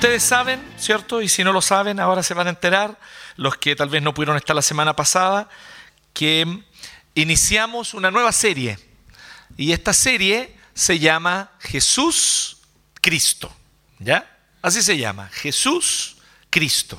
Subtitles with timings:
[0.00, 1.20] ustedes saben, ¿cierto?
[1.20, 2.98] Y si no lo saben, ahora se van a enterar,
[3.36, 5.50] los que tal vez no pudieron estar la semana pasada,
[6.14, 6.62] que
[7.14, 8.78] iniciamos una nueva serie.
[9.58, 12.62] Y esta serie se llama Jesús
[13.02, 13.54] Cristo.
[13.98, 14.38] ¿Ya?
[14.62, 16.16] Así se llama, Jesús
[16.48, 16.98] Cristo.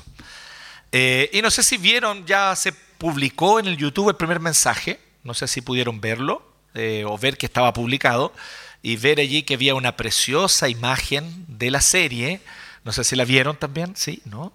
[0.92, 5.00] Eh, y no sé si vieron, ya se publicó en el YouTube el primer mensaje,
[5.24, 8.32] no sé si pudieron verlo eh, o ver que estaba publicado
[8.80, 12.40] y ver allí que había una preciosa imagen de la serie.
[12.84, 14.22] No sé si la vieron también, ¿sí?
[14.24, 14.52] ¿No?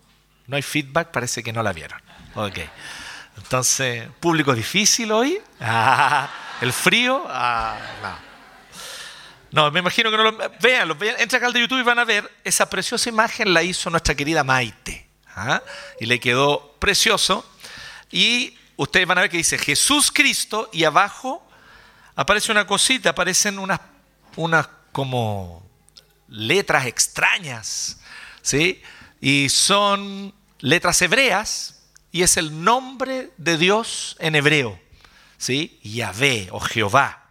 [0.47, 1.11] ¿No hay feedback?
[1.11, 2.01] Parece que no la vieron.
[2.35, 2.59] Ok.
[3.37, 5.39] Entonces, ¿público difícil hoy?
[5.59, 6.29] Ah,
[6.61, 7.23] ¿El frío?
[7.27, 7.77] Ah,
[9.51, 9.71] no.
[9.71, 12.05] Me imagino que no lo vean, vean, entra acá al de YouTube y van a
[12.05, 15.07] ver, esa preciosa imagen la hizo nuestra querida Maite.
[15.35, 15.61] ¿ah?
[15.99, 17.49] Y le quedó precioso.
[18.11, 21.47] Y ustedes van a ver que dice Jesús Cristo y abajo
[22.15, 23.79] aparece una cosita, aparecen unas,
[24.35, 25.63] unas como
[26.27, 27.99] letras extrañas,
[28.47, 28.81] ¿sí?
[29.19, 34.79] Y son letras hebreas y es el nombre de Dios en hebreo,
[35.37, 35.79] ¿sí?
[35.83, 37.25] Yahvé o Jehová.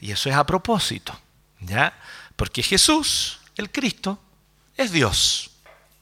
[0.00, 1.18] Y eso es a propósito.
[1.60, 1.96] ¿Ya?
[2.34, 4.20] Porque Jesús, el Cristo,
[4.76, 5.52] es Dios,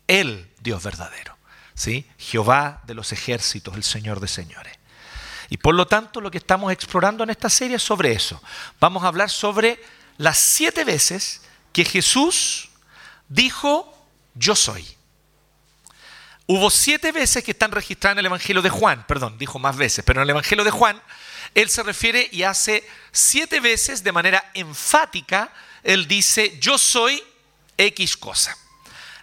[0.09, 1.37] el Dios verdadero.
[1.75, 2.07] ¿sí?
[2.19, 4.77] Jehová de los ejércitos, el Señor de señores.
[5.51, 8.42] Y por lo tanto lo que estamos explorando en esta serie es sobre eso.
[8.81, 9.81] Vamos a hablar sobre
[10.17, 11.42] las siete veces
[11.73, 12.70] que Jesús
[13.29, 13.94] dijo,
[14.34, 14.86] yo soy.
[16.46, 20.04] Hubo siete veces que están registradas en el Evangelio de Juan, perdón, dijo más veces,
[20.04, 21.00] pero en el Evangelio de Juan
[21.54, 27.22] él se refiere y hace siete veces de manera enfática, él dice, yo soy
[27.78, 28.56] X cosa.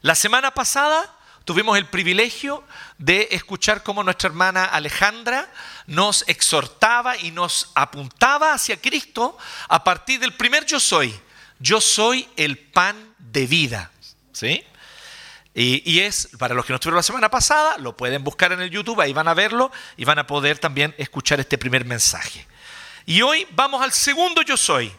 [0.02, 1.14] La semana pasada
[1.46, 2.64] tuvimos el privilegio
[2.98, 5.52] de escuchar cómo nuestra hermana Alejandra
[5.88, 11.14] nos exhortaba y nos apuntaba hacia Cristo a partir del primer yo soy.
[11.60, 13.92] Yo soy el pan de vida.
[14.32, 14.64] ¿Sí?
[15.54, 18.70] Y, es, para los que no estuvieron la semana pasada, lo pueden buscar en el
[18.70, 22.48] YouTube, ahí van a verlo y van a poder también escuchar este primer mensaje.
[23.06, 24.94] Y hoy vamos al segundo yo soy,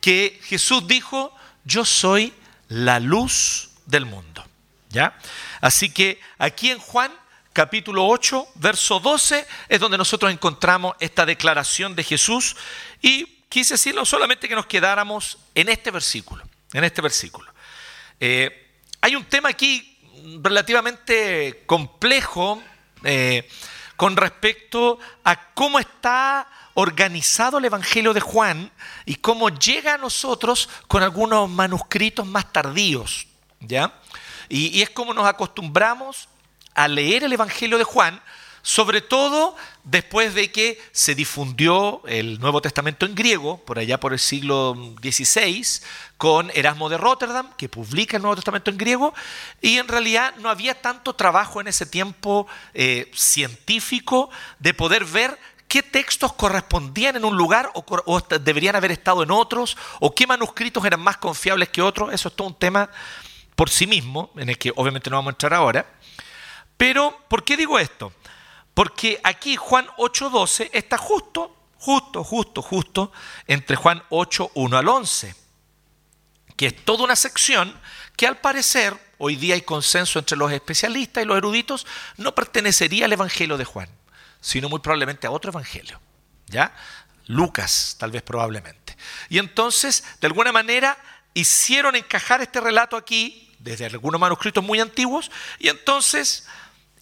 [0.00, 2.32] que Jesús dijo, yo soy
[2.68, 4.44] la luz del mundo.
[4.90, 5.18] ¿Ya?
[5.60, 7.12] Así que aquí en Juan
[7.52, 12.56] capítulo 8, verso 12, es donde nosotros encontramos esta declaración de Jesús
[13.02, 17.52] y quise decirlo solamente que nos quedáramos en este versículo, en este versículo.
[18.20, 18.68] Eh,
[19.00, 19.87] hay un tema aquí
[20.42, 22.62] relativamente complejo
[23.04, 23.48] eh,
[23.96, 28.70] con respecto a cómo está organizado el Evangelio de Juan
[29.04, 33.26] y cómo llega a nosotros con algunos manuscritos más tardíos.
[33.60, 33.92] ¿ya?
[34.48, 36.28] Y, y es como nos acostumbramos
[36.74, 38.22] a leer el Evangelio de Juan
[38.62, 44.12] sobre todo después de que se difundió el Nuevo Testamento en griego, por allá por
[44.12, 45.64] el siglo XVI,
[46.16, 49.14] con Erasmo de Rotterdam, que publica el Nuevo Testamento en griego,
[49.60, 55.38] y en realidad no había tanto trabajo en ese tiempo eh, científico de poder ver
[55.68, 60.26] qué textos correspondían en un lugar o, o, deberían haber estado en otros, o qué
[60.26, 62.12] manuscritos eran más confiables que otros.
[62.12, 62.90] Eso es todo un tema
[63.54, 65.86] por sí mismo, en el que obviamente no vamos a entrar ahora.
[66.76, 68.12] Pero, ¿por qué digo esto?
[68.78, 73.12] Porque aquí Juan 8.12 está justo, justo, justo, justo
[73.48, 75.34] entre Juan 8, 1 al 11,
[76.56, 77.76] que es toda una sección
[78.16, 83.06] que al parecer, hoy día hay consenso entre los especialistas y los eruditos, no pertenecería
[83.06, 83.88] al Evangelio de Juan,
[84.40, 86.00] sino muy probablemente a otro Evangelio,
[86.46, 86.72] ¿ya?
[87.26, 88.96] Lucas, tal vez probablemente.
[89.28, 90.96] Y entonces, de alguna manera,
[91.34, 96.46] hicieron encajar este relato aquí, desde algunos manuscritos muy antiguos, y entonces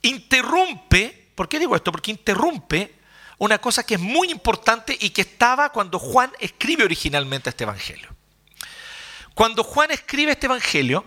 [0.00, 1.92] interrumpe ¿Por qué digo esto?
[1.92, 2.96] Porque interrumpe
[3.38, 8.08] una cosa que es muy importante y que estaba cuando Juan escribe originalmente este Evangelio.
[9.34, 11.04] Cuando Juan escribe este Evangelio,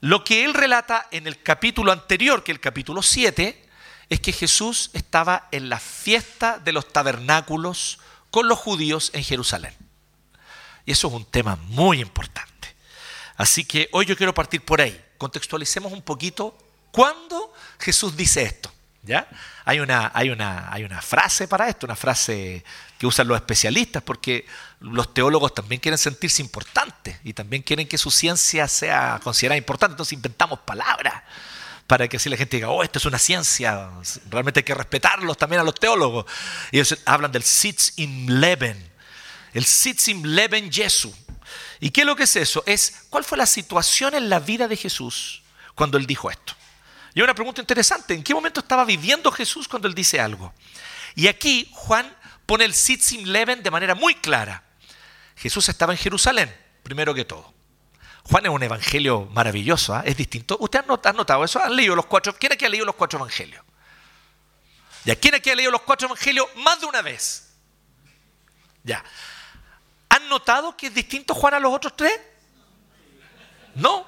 [0.00, 3.68] lo que él relata en el capítulo anterior, que es el capítulo 7,
[4.08, 9.74] es que Jesús estaba en la fiesta de los tabernáculos con los judíos en Jerusalén.
[10.86, 12.74] Y eso es un tema muy importante.
[13.36, 14.98] Así que hoy yo quiero partir por ahí.
[15.18, 16.56] Contextualicemos un poquito
[16.90, 18.72] cuándo Jesús dice esto.
[19.02, 19.26] ¿Ya?
[19.64, 22.62] Hay una, hay, una, hay una frase para esto, una frase
[22.98, 24.44] que usan los especialistas, porque
[24.80, 29.94] los teólogos también quieren sentirse importantes y también quieren que su ciencia sea considerada importante,
[29.94, 31.22] entonces inventamos palabras
[31.86, 33.90] para que así la gente diga, oh, esto es una ciencia,
[34.28, 36.24] realmente hay que respetarlos también a los teólogos.
[36.70, 38.92] Y ellos hablan del Sitz im Leben,
[39.54, 41.12] el Sitz im Leben Jesu.
[41.80, 42.62] ¿Y qué es lo que es eso?
[42.64, 45.42] Es cuál fue la situación en la vida de Jesús
[45.74, 46.54] cuando él dijo esto.
[47.14, 50.52] Y una pregunta interesante, ¿en qué momento estaba viviendo Jesús cuando él dice algo?
[51.14, 52.14] Y aquí Juan
[52.46, 54.62] pone el Sitzim Leven de manera muy clara.
[55.36, 57.54] Jesús estaba en Jerusalén, primero que todo.
[58.24, 60.02] Juan es un evangelio maravilloso, ¿ah?
[60.04, 60.56] es distinto.
[60.60, 61.60] ¿Usted ha notado eso?
[61.60, 62.34] ¿Han leído los cuatro?
[62.38, 63.64] ¿Quién aquí ha leído los cuatro evangelios?
[65.04, 67.54] ¿Ya quién aquí ha leído los cuatro evangelios más de una vez?
[68.84, 69.02] Ya.
[70.10, 72.12] ¿Han notado que es distinto Juan a los otros tres?
[73.74, 74.06] No.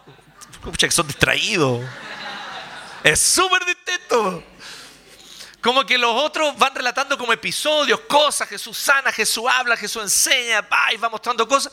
[0.78, 1.84] Que son distraídos.
[3.04, 4.44] Es súper distinto.
[5.60, 10.60] Como que los otros van relatando como episodios, cosas, Jesús sana, Jesús habla, Jesús enseña,
[10.62, 11.72] va y va mostrando cosas.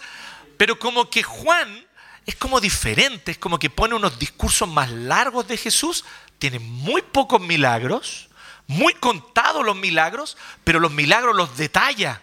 [0.58, 1.86] Pero como que Juan
[2.26, 6.06] es como diferente, es como que pone unos discursos más largos de Jesús,
[6.38, 8.30] tiene muy pocos milagros,
[8.68, 12.22] muy contados los milagros, pero los milagros los detalla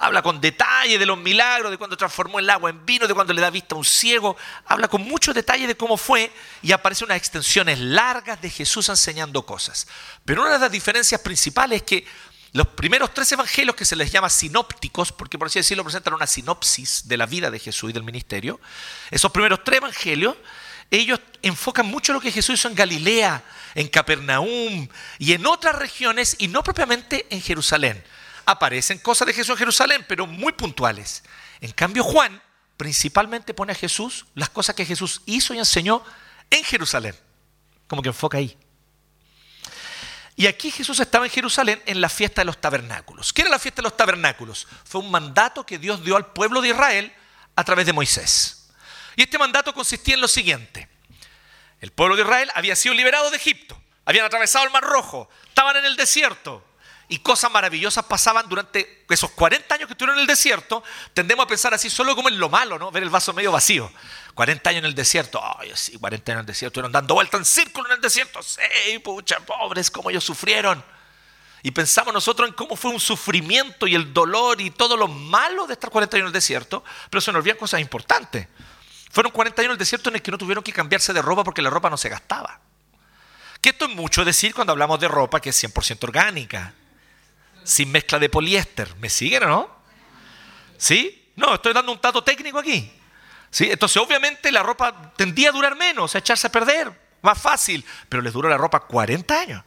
[0.00, 3.34] habla con detalle de los milagros, de cuando transformó el agua en vino, de cuando
[3.34, 6.32] le da vista a un ciego, habla con mucho detalle de cómo fue
[6.62, 9.86] y aparecen unas extensiones largas de Jesús enseñando cosas.
[10.24, 12.06] Pero una de las diferencias principales es que
[12.52, 16.26] los primeros tres evangelios que se les llama sinópticos, porque por así decirlo presentan una
[16.26, 18.58] sinopsis de la vida de Jesús y del ministerio,
[19.10, 20.34] esos primeros tres evangelios,
[20.90, 23.44] ellos enfocan mucho lo que Jesús hizo en Galilea,
[23.74, 24.88] en Capernaum
[25.18, 28.02] y en otras regiones y no propiamente en Jerusalén
[28.46, 31.22] aparecen cosas de Jesús en Jerusalén, pero muy puntuales.
[31.60, 32.42] En cambio, Juan
[32.76, 36.02] principalmente pone a Jesús las cosas que Jesús hizo y enseñó
[36.50, 37.14] en Jerusalén.
[37.86, 38.56] Como que enfoca ahí.
[40.36, 43.32] Y aquí Jesús estaba en Jerusalén en la fiesta de los tabernáculos.
[43.32, 44.66] ¿Qué era la fiesta de los tabernáculos?
[44.84, 47.12] Fue un mandato que Dios dio al pueblo de Israel
[47.56, 48.70] a través de Moisés.
[49.16, 50.88] Y este mandato consistía en lo siguiente.
[51.80, 55.76] El pueblo de Israel había sido liberado de Egipto, habían atravesado el Mar Rojo, estaban
[55.76, 56.64] en el desierto,
[57.10, 61.48] y cosas maravillosas pasaban durante esos 40 años que estuvieron en el desierto, tendemos a
[61.48, 62.92] pensar así solo como en lo malo, ¿no?
[62.92, 63.90] Ver el vaso medio vacío.
[64.34, 67.36] 40 años en el desierto, ay, sí, 40 años en el desierto, estuvieron dando vuelta
[67.36, 68.60] en círculo en el desierto, sí,
[69.02, 70.84] pucha, pobres, cómo ellos sufrieron.
[71.64, 75.66] Y pensamos nosotros en cómo fue un sufrimiento y el dolor y todo lo malo
[75.66, 78.46] de estar 40 años en el desierto, pero se nos olvidan cosas importantes.
[79.10, 81.42] Fueron 40 años en el desierto en el que no tuvieron que cambiarse de ropa
[81.42, 82.60] porque la ropa no se gastaba.
[83.60, 86.72] Que esto es mucho decir cuando hablamos de ropa que es 100% orgánica
[87.64, 88.94] sin mezcla de poliéster.
[88.96, 89.80] ¿Me siguen o no?
[90.76, 91.32] ¿Sí?
[91.36, 92.92] No, estoy dando un dato técnico aquí.
[93.50, 93.68] ¿Sí?
[93.70, 96.92] Entonces, obviamente, la ropa tendía a durar menos, a echarse a perder,
[97.22, 99.64] más fácil, pero les duró la ropa 40 años.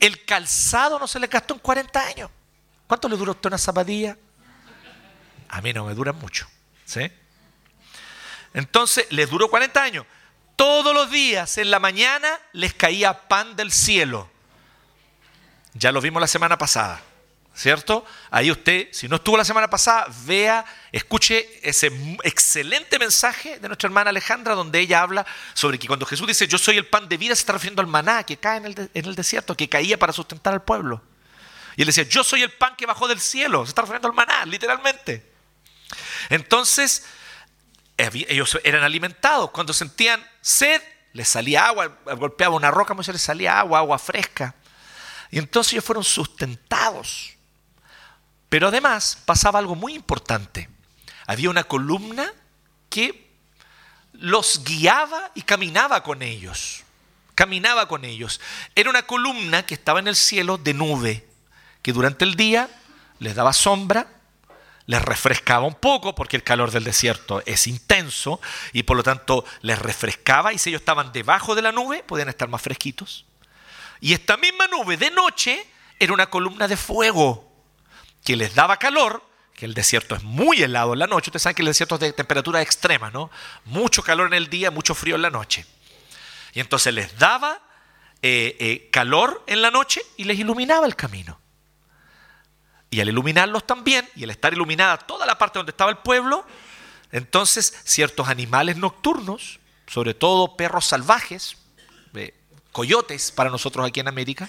[0.00, 2.30] El calzado no se le gastó en 40 años.
[2.86, 4.16] ¿Cuánto le duró a usted una zapatilla?
[5.48, 6.48] A mí no me dura mucho.
[6.84, 7.10] ¿Sí?
[8.54, 10.06] Entonces, les duró 40 años.
[10.56, 14.30] Todos los días en la mañana les caía pan del cielo.
[15.74, 17.00] Ya lo vimos la semana pasada.
[17.54, 18.04] ¿Cierto?
[18.30, 23.88] Ahí usted, si no estuvo la semana pasada, vea, escuche ese excelente mensaje de nuestra
[23.88, 27.16] hermana Alejandra, donde ella habla sobre que cuando Jesús dice, yo soy el pan de
[27.16, 30.54] vida, se está refiriendo al maná que cae en el, desierto, que caía para sustentar
[30.54, 31.02] al pueblo.
[31.76, 34.14] Y él decía, yo soy el pan que bajó del cielo, se está refiriendo al
[34.14, 35.30] maná, literalmente.
[36.30, 37.04] Entonces,
[37.96, 40.82] ellos eran alimentados, cuando sentían sed,
[41.12, 44.54] les salía agua, golpeaba una roca, muchas les salía agua, agua fresca.
[45.30, 47.36] Y entonces ellos fueron sustentados.
[48.52, 50.68] Pero además pasaba algo muy importante.
[51.26, 52.30] Había una columna
[52.90, 53.30] que
[54.12, 56.82] los guiaba y caminaba con ellos.
[57.34, 58.42] Caminaba con ellos.
[58.74, 61.26] Era una columna que estaba en el cielo de nube,
[61.80, 62.68] que durante el día
[63.20, 64.06] les daba sombra,
[64.84, 68.38] les refrescaba un poco, porque el calor del desierto es intenso,
[68.74, 72.28] y por lo tanto les refrescaba, y si ellos estaban debajo de la nube, podían
[72.28, 73.24] estar más fresquitos.
[73.98, 75.66] Y esta misma nube de noche
[75.98, 77.50] era una columna de fuego
[78.24, 79.22] que les daba calor,
[79.54, 82.00] que el desierto es muy helado en la noche, ustedes saben que el desierto es
[82.00, 83.30] de temperatura extrema, ¿no?
[83.64, 85.66] Mucho calor en el día, mucho frío en la noche.
[86.52, 87.60] Y entonces les daba
[88.22, 91.40] eh, eh, calor en la noche y les iluminaba el camino.
[92.90, 96.46] Y al iluminarlos también, y al estar iluminada toda la parte donde estaba el pueblo,
[97.10, 101.56] entonces ciertos animales nocturnos, sobre todo perros salvajes,
[102.14, 102.34] eh,
[102.70, 104.48] coyotes para nosotros aquí en América,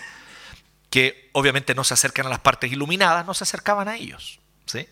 [0.93, 4.37] que obviamente no se acercan a las partes iluminadas, no se acercaban a ellos.
[4.67, 4.87] ¿sí?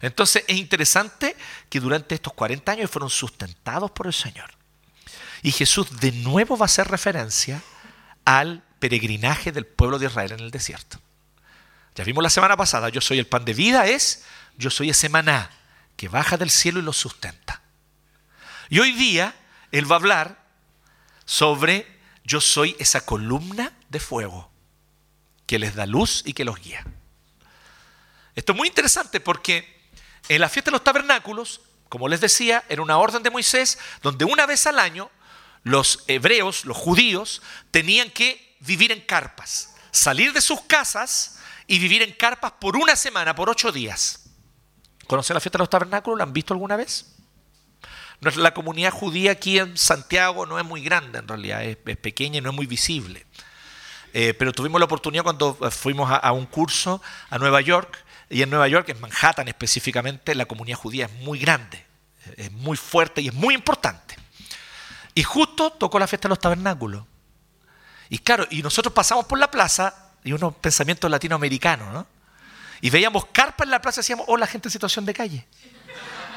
[0.00, 1.36] Entonces es interesante
[1.68, 4.50] que durante estos 40 años fueron sustentados por el Señor.
[5.42, 7.62] Y Jesús de nuevo va a hacer referencia
[8.24, 10.98] al peregrinaje del pueblo de Israel en el desierto.
[11.94, 14.24] Ya vimos la semana pasada, yo soy el pan de vida, es
[14.56, 15.50] yo soy ese maná
[15.98, 17.60] que baja del cielo y lo sustenta.
[18.70, 19.34] Y hoy día
[19.72, 20.42] Él va a hablar
[21.26, 21.86] sobre
[22.24, 24.53] yo soy esa columna de fuego
[25.46, 26.84] que les da luz y que los guía.
[28.34, 29.88] Esto es muy interesante porque
[30.28, 34.24] en la fiesta de los tabernáculos, como les decía, era una orden de Moisés donde
[34.24, 35.10] una vez al año
[35.62, 42.02] los hebreos, los judíos, tenían que vivir en carpas, salir de sus casas y vivir
[42.02, 44.24] en carpas por una semana, por ocho días.
[45.06, 46.18] ¿Conocen la fiesta de los tabernáculos?
[46.18, 47.14] ¿La han visto alguna vez?
[48.20, 52.40] La comunidad judía aquí en Santiago no es muy grande en realidad, es, pequeña y
[52.40, 53.26] no es muy visible.
[54.16, 57.98] Eh, pero tuvimos la oportunidad cuando eh, fuimos a, un curso a Nueva York,
[58.30, 61.84] y en Nueva York, en Manhattan específicamente, la comunidad judía es muy grande,
[62.36, 64.16] es muy fuerte y es muy importante.
[65.16, 67.04] Y justo tocó la fiesta de los tabernáculos.
[68.08, 72.06] Y claro, y nosotros pasamos por la plaza y unos pensamientos latinoamericanos, ¿no?
[72.80, 75.46] Y veíamos carpas en la plaza y decíamos, oh, la gente en situación de calle.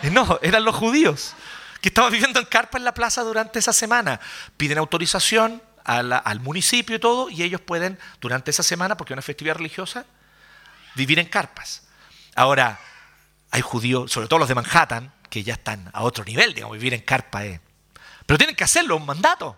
[0.02, 1.36] Y no, eran los judíos
[1.80, 4.20] que estaban viviendo en carpa en la plaza durante esa semana.
[4.58, 9.22] Piden autorización al municipio y todo, y ellos pueden, durante esa semana, porque es una
[9.22, 10.06] festividad religiosa,
[10.96, 11.88] vivir en carpas.
[12.36, 12.80] Ahora,
[13.52, 16.94] hay judíos, sobre todo los de Manhattan, que ya están a otro nivel, digamos, vivir
[16.94, 17.42] en carpa.
[18.26, 19.58] Pero tienen que hacerlo, un mandato.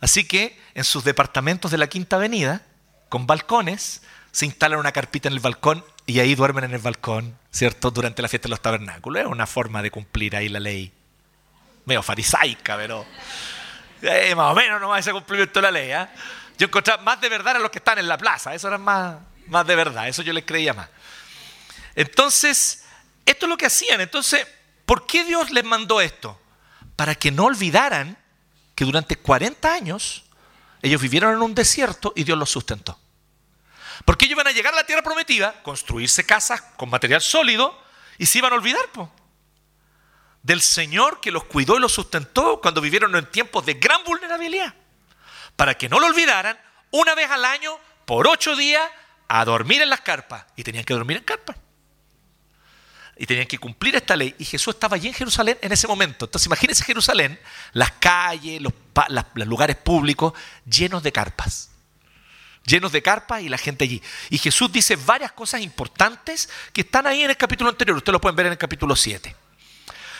[0.00, 2.62] Así que en sus departamentos de la Quinta Avenida,
[3.08, 7.36] con balcones, se instalan una carpita en el balcón y ahí duermen en el balcón,
[7.50, 7.90] ¿cierto?
[7.90, 9.22] Durante la fiesta de los tabernáculos.
[9.22, 10.92] Es una forma de cumplir ahí la ley.
[11.86, 13.06] Medio farisaica, pero
[14.02, 15.90] eh, más o menos no va ese cumplimiento de la ley.
[15.90, 16.06] ¿eh?
[16.58, 18.54] Yo encontraba más de verdad a los que están en la plaza.
[18.54, 19.16] Eso era más,
[19.48, 20.08] más de verdad.
[20.08, 20.88] Eso yo les creía más.
[21.94, 22.84] Entonces,
[23.24, 24.00] esto es lo que hacían.
[24.00, 24.46] Entonces,
[24.84, 26.40] ¿por qué Dios les mandó esto?
[26.94, 28.16] Para que no olvidaran
[28.74, 30.24] que durante 40 años
[30.82, 32.98] ellos vivieron en un desierto y Dios los sustentó.
[34.04, 37.76] Porque ellos iban a llegar a la tierra prometida, construirse casas con material sólido
[38.18, 38.84] y se iban a olvidar
[40.46, 44.72] del Señor que los cuidó y los sustentó cuando vivieron en tiempos de gran vulnerabilidad.
[45.56, 46.56] Para que no lo olvidaran,
[46.92, 48.88] una vez al año, por ocho días,
[49.26, 50.46] a dormir en las carpas.
[50.54, 51.56] Y tenían que dormir en carpas.
[53.16, 54.36] Y tenían que cumplir esta ley.
[54.38, 56.26] Y Jesús estaba allí en Jerusalén en ese momento.
[56.26, 57.40] Entonces imagínense Jerusalén,
[57.72, 58.72] las calles, los,
[59.34, 60.32] lugares públicos
[60.64, 61.70] llenos de carpas
[62.64, 64.02] llenos de carpas y la gente allí.
[64.28, 68.20] Y Jesús dice varias cosas importantes que están ahí en el capítulo anterior, ustedes lo
[68.20, 69.36] pueden ver en el capítulo 7.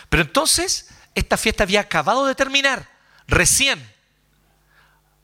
[0.09, 2.89] Pero entonces, esta fiesta había acabado de terminar,
[3.27, 3.95] recién.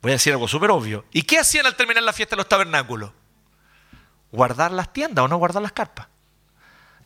[0.01, 1.05] Voy a decir algo súper obvio.
[1.13, 3.13] ¿Y qué hacían al terminar la fiesta de los tabernáculos?
[4.33, 6.09] Guardar las tiendas o no guardar las carpas.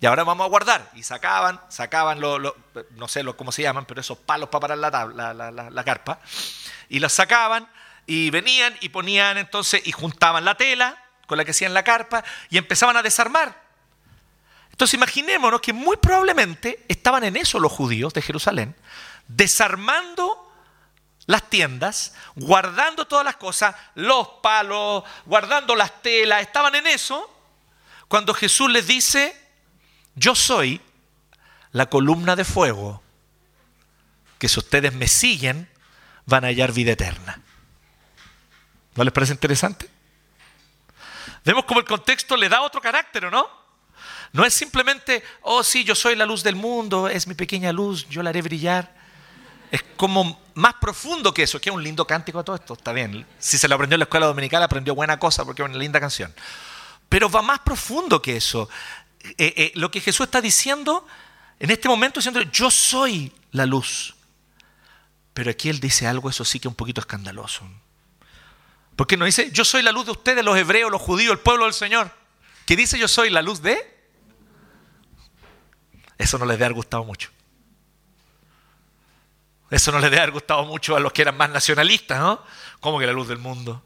[0.01, 0.91] Y ahora vamos a guardar.
[0.95, 2.55] Y sacaban, sacaban, los,
[2.93, 6.21] no sé cómo se llaman, pero esos palos para parar la, la, la carpa.
[6.89, 7.69] Y los sacaban
[8.07, 12.25] y venían y ponían entonces y juntaban la tela con la que hacían la carpa
[12.51, 13.66] y empezaban a desarmar.
[14.77, 18.77] Entonces imaginémonos que muy probablemente estaban en eso los judíos de Jerusalén,
[19.27, 20.53] desarmando
[21.25, 27.27] las tiendas, guardando todas las cosas, los palos, guardando las telas, estaban en eso,
[28.07, 29.35] cuando Jesús les dice,
[30.15, 30.83] yo soy
[31.73, 33.03] la columna de fuego,
[34.39, 35.71] que si ustedes me siguen,
[36.27, 37.41] van a hallar vida eterna.
[38.95, 39.89] ¿No les parece interesante?
[41.47, 43.66] Vemos como el contexto le da otro carácter, ¿o no?
[44.37, 48.07] No es simplemente, oh sí, yo soy la luz del mundo, es mi pequeña luz,
[48.11, 48.95] yo la haré brillar.
[49.71, 52.93] Es como más profundo que eso, que es un lindo cántico a todo esto, está
[52.93, 53.27] bien.
[53.39, 56.01] Si se lo aprendió en la escuela dominical, aprendió buena cosa porque es una linda
[56.01, 56.35] canción.
[57.09, 58.69] Pero va más profundo que eso.
[59.25, 61.07] Eh, eh, lo que Jesús está diciendo
[61.59, 64.17] en este momento, diciendo, yo soy la luz.
[65.33, 67.67] Pero aquí Él dice algo, eso sí que es un poquito escandaloso.
[68.97, 71.65] Porque no dice, yo soy la luz de ustedes, los hebreos, los judíos, el pueblo
[71.65, 72.11] del Señor.
[72.67, 73.96] Que dice, yo soy la luz de...
[76.19, 77.31] Eso no les debe haber gustado mucho.
[79.71, 82.43] Eso no les debe haber gustado mucho a los que eran más nacionalistas, ¿no?
[82.81, 83.83] ¿Cómo que la luz del mundo?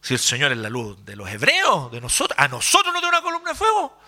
[0.00, 3.08] Si el Señor es la luz de los hebreos, de nosotros, a nosotros nos dio
[3.08, 3.98] una columna de fuego.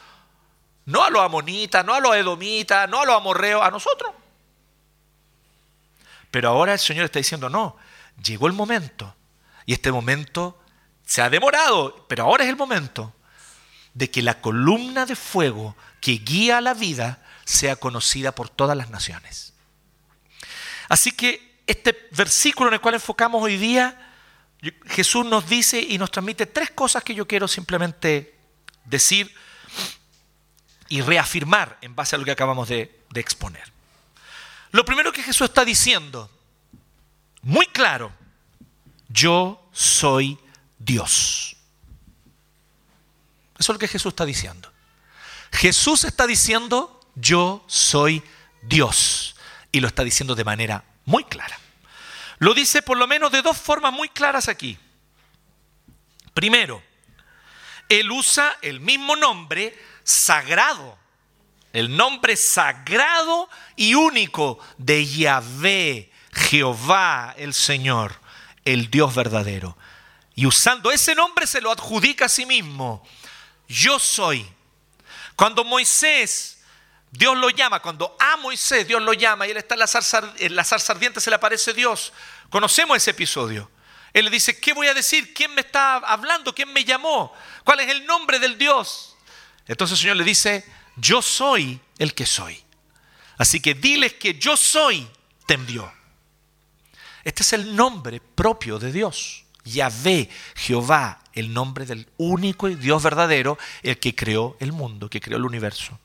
[0.84, 4.12] No a los amonitas, no a los edomitas, no a los amorreos, a nosotros.
[6.30, 7.76] Pero ahora el Señor está diciendo, no,
[8.22, 9.14] llegó el momento
[9.64, 10.60] y este momento
[11.04, 13.12] se ha demorado, pero ahora es el momento
[13.96, 18.90] de que la columna de fuego que guía la vida sea conocida por todas las
[18.90, 19.54] naciones.
[20.90, 24.12] Así que este versículo en el cual enfocamos hoy día,
[24.84, 28.38] Jesús nos dice y nos transmite tres cosas que yo quiero simplemente
[28.84, 29.34] decir
[30.90, 33.72] y reafirmar en base a lo que acabamos de, de exponer.
[34.72, 36.30] Lo primero que Jesús está diciendo,
[37.40, 38.12] muy claro,
[39.08, 40.38] yo soy
[40.78, 41.55] Dios.
[43.58, 44.72] Eso es lo que Jesús está diciendo.
[45.52, 48.22] Jesús está diciendo, yo soy
[48.62, 49.36] Dios.
[49.72, 51.58] Y lo está diciendo de manera muy clara.
[52.38, 54.78] Lo dice por lo menos de dos formas muy claras aquí.
[56.34, 56.82] Primero,
[57.88, 60.98] Él usa el mismo nombre sagrado,
[61.72, 68.26] el nombre sagrado y único de Yahvé, Jehová el Señor
[68.66, 69.78] el Dios verdadero.
[70.34, 73.02] Y usando ese nombre se lo adjudica a sí mismo.
[73.68, 74.46] Yo soy.
[75.34, 76.56] Cuando Moisés
[77.10, 80.34] Dios lo llama, cuando a Moisés Dios lo llama y él está en la zarza,
[80.38, 82.12] en ardiente, se le aparece Dios.
[82.50, 83.70] Conocemos ese episodio.
[84.12, 85.32] Él le dice, ¿qué voy a decir?
[85.34, 86.54] ¿Quién me está hablando?
[86.54, 87.32] ¿Quién me llamó?
[87.64, 89.16] ¿Cuál es el nombre del Dios?
[89.66, 90.64] Entonces el Señor le dice,
[90.96, 92.62] yo soy el que soy.
[93.38, 95.06] Así que diles que yo soy,
[95.46, 95.92] te envió.
[97.24, 99.44] Este es el nombre propio de Dios.
[99.64, 105.38] Yahvé, Jehová, el nombre del único Dios verdadero, el que creó el mundo, que creó
[105.38, 105.98] el universo.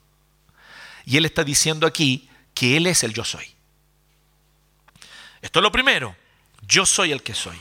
[1.06, 3.46] Y Él está diciendo aquí que Él es el yo soy.
[5.42, 6.16] Esto es lo primero.
[6.62, 7.60] Yo soy el que soy.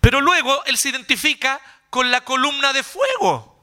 [0.00, 1.60] Pero luego Él se identifica
[1.90, 3.58] con la columna de fuego.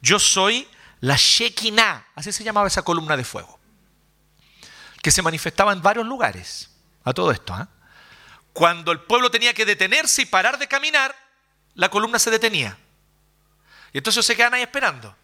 [0.00, 0.66] Yo soy
[1.00, 3.58] la Shekinah, así se llamaba esa columna de fuego,
[5.02, 6.70] que se manifestaba en varios lugares.
[7.04, 7.66] A todo esto, ¿eh?
[8.52, 11.14] cuando el pueblo tenía que detenerse y parar de caminar,
[11.74, 12.78] la columna se detenía.
[13.92, 15.14] Y entonces se quedan ahí esperando.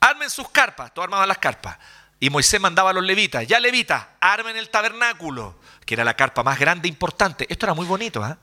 [0.00, 1.78] Armen sus carpas, todos armaban las carpas.
[2.20, 6.42] Y Moisés mandaba a los levitas, ya levitas, armen el tabernáculo, que era la carpa
[6.42, 7.46] más grande e importante.
[7.50, 8.26] Esto era muy bonito.
[8.26, 8.36] ¿eh?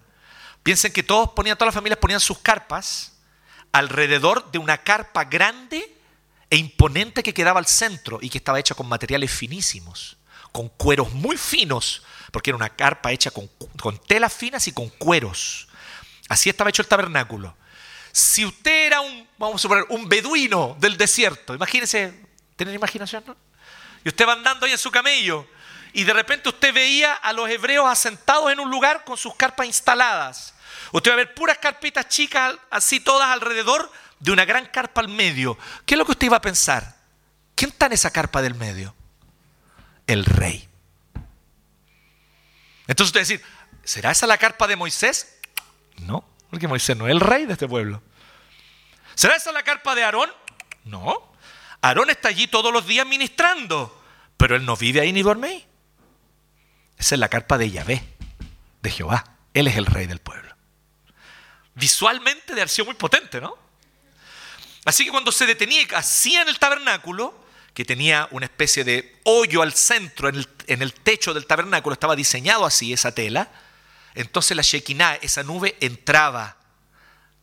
[0.64, 3.14] Piensen que todos ponían, todas las familias ponían sus carpas
[3.72, 5.98] alrededor de una carpa grande
[6.50, 10.18] e imponente que quedaba al centro y que estaba hecha con materiales finísimos,
[10.52, 13.50] con cueros muy finos, porque era una carpa hecha con,
[14.08, 15.70] telas finas y con cueros.
[16.32, 17.58] Así estaba hecho el tabernáculo.
[18.14, 22.14] Si usted era un, vamos a suponer, un beduino del desierto, imagínese,
[22.56, 23.22] ¿tienen imaginación?
[23.28, 23.36] No?
[24.06, 25.46] Y usted va andando ahí en su camello
[25.92, 29.68] y de repente usted veía a los hebreos asentados en un lugar con sus carpas
[29.68, 30.54] instaladas.
[30.94, 35.10] Usted va a ver puras carpitas chicas así todas alrededor de una gran carpa al
[35.10, 35.58] medio.
[35.86, 36.96] ¿Qué es lo que usted iba a pensar?
[37.56, 38.96] ¿Quién está en esa carpa del medio?
[40.08, 40.66] El rey.
[42.88, 43.44] Entonces usted decir,
[43.84, 45.41] ¿será esa la carpa de Moisés?
[45.98, 48.02] No, porque Moisés no es el rey de este pueblo.
[49.16, 50.30] ¿Será esa la carpa de Aarón?
[50.86, 51.34] No.
[51.82, 54.02] Aarón está allí todos los días ministrando,
[54.38, 55.68] pero él no vive ahí ni duerme ahí.
[56.98, 58.04] Esa es la carpa de Yahvé,
[58.82, 59.38] de Jehová.
[59.54, 60.56] Él es el rey del pueblo.
[61.76, 63.58] Visualmente de sido muy potente, ¿no?
[64.86, 67.34] Así que cuando se detenía así en el tabernáculo,
[67.74, 72.66] que tenía una especie de hoyo al centro en el, techo del tabernáculo, estaba diseñado
[72.66, 73.50] así esa tela,
[74.16, 76.58] entonces la Shekinah, esa nube, entraba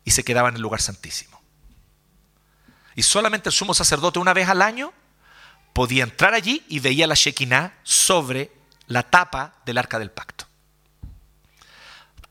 [0.04, 1.40] y se quedaba en el lugar santísimo.
[2.94, 4.92] Y solamente el sumo sacerdote una vez al año
[5.72, 8.50] podía entrar allí y veía la Shekinah sobre
[8.87, 10.46] la tapa del arca del pacto.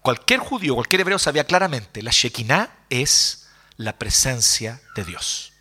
[0.02, 3.47] Cualquier judío, cualquier hebreo sabía claramente, la Shekinah es
[3.78, 5.54] la presencia de Dios.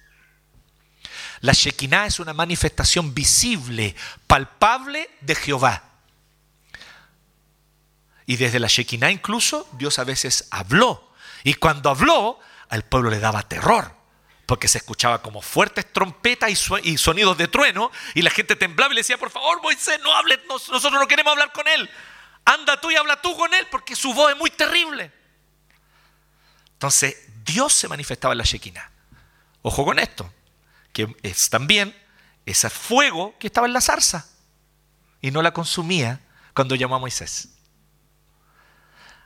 [1.40, 3.94] La Shekinah es una manifestación visible,
[4.26, 5.84] palpable de Jehová.
[8.26, 11.12] Y desde la Shekinah incluso Dios a veces habló.
[11.44, 13.94] Y cuando habló, al pueblo le daba terror,
[14.46, 16.50] porque se escuchaba como fuertes trompetas
[16.82, 20.12] y sonidos de trueno, y la gente temblaba y le decía, por favor, Moisés, no
[20.12, 21.88] hable, nosotros no queremos hablar con él.
[22.44, 25.12] Anda tú y habla tú con él, porque su voz es muy terrible.
[26.72, 28.90] Entonces, Dios se manifestaba en la Shekinah.
[29.62, 30.32] Ojo con esto
[30.96, 31.94] que es también
[32.46, 34.26] ese fuego que estaba en la zarza
[35.20, 36.20] y no la consumía
[36.54, 37.50] cuando llamó a Moisés.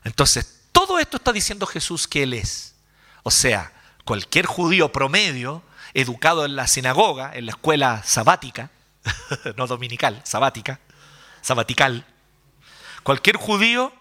[0.05, 2.75] Entonces, todo esto está diciendo Jesús que Él es.
[3.23, 3.73] O sea,
[4.05, 5.63] cualquier judío promedio,
[5.95, 8.71] educado en la sinagoga, en la escuela sabática,
[9.57, 10.81] no dominical, sabática,
[11.43, 12.07] sabatical,
[13.03, 13.93] cualquier judío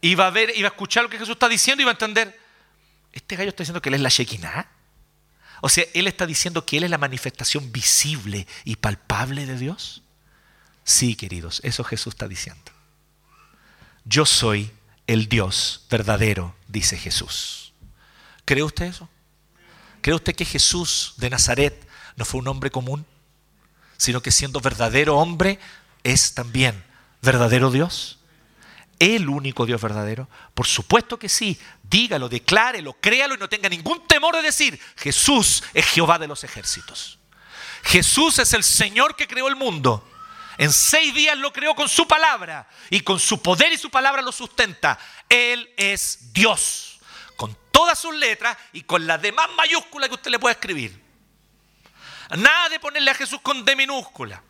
[0.00, 2.38] iba a ver, iba a escuchar lo que Jesús está diciendo y iba a entender,
[3.12, 4.68] este gallo está diciendo que Él es la Shekinah.
[5.60, 10.02] O sea, Él está diciendo que Él es la manifestación visible y palpable de Dios.
[10.84, 12.72] Sí, queridos, eso Jesús está diciendo.
[14.04, 14.70] Yo soy
[15.06, 17.72] el Dios verdadero, dice Jesús.
[18.44, 19.08] ¿Cree usted eso?
[20.00, 23.06] ¿Cree usted que Jesús de Nazaret no fue un hombre común,
[23.96, 25.58] sino que siendo verdadero hombre
[26.02, 26.84] es también
[27.22, 28.18] verdadero Dios?
[28.98, 30.28] el único Dios verdadero?
[30.54, 31.58] Por supuesto que sí.
[31.82, 36.44] Dígalo, declárelo, créalo y no tenga ningún temor de decir, Jesús es Jehová de los
[36.44, 37.18] ejércitos.
[37.82, 40.08] Jesús es el Señor que creó el mundo.
[40.58, 44.22] En seis días lo creó con su palabra y con su poder y su palabra
[44.22, 44.98] lo sustenta.
[45.28, 47.00] Él es Dios,
[47.36, 51.02] con todas sus letras y con las demás mayúsculas que usted le pueda escribir.
[52.36, 54.42] Nada de ponerle a Jesús con D minúscula.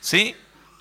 [0.00, 0.36] ¿Sí?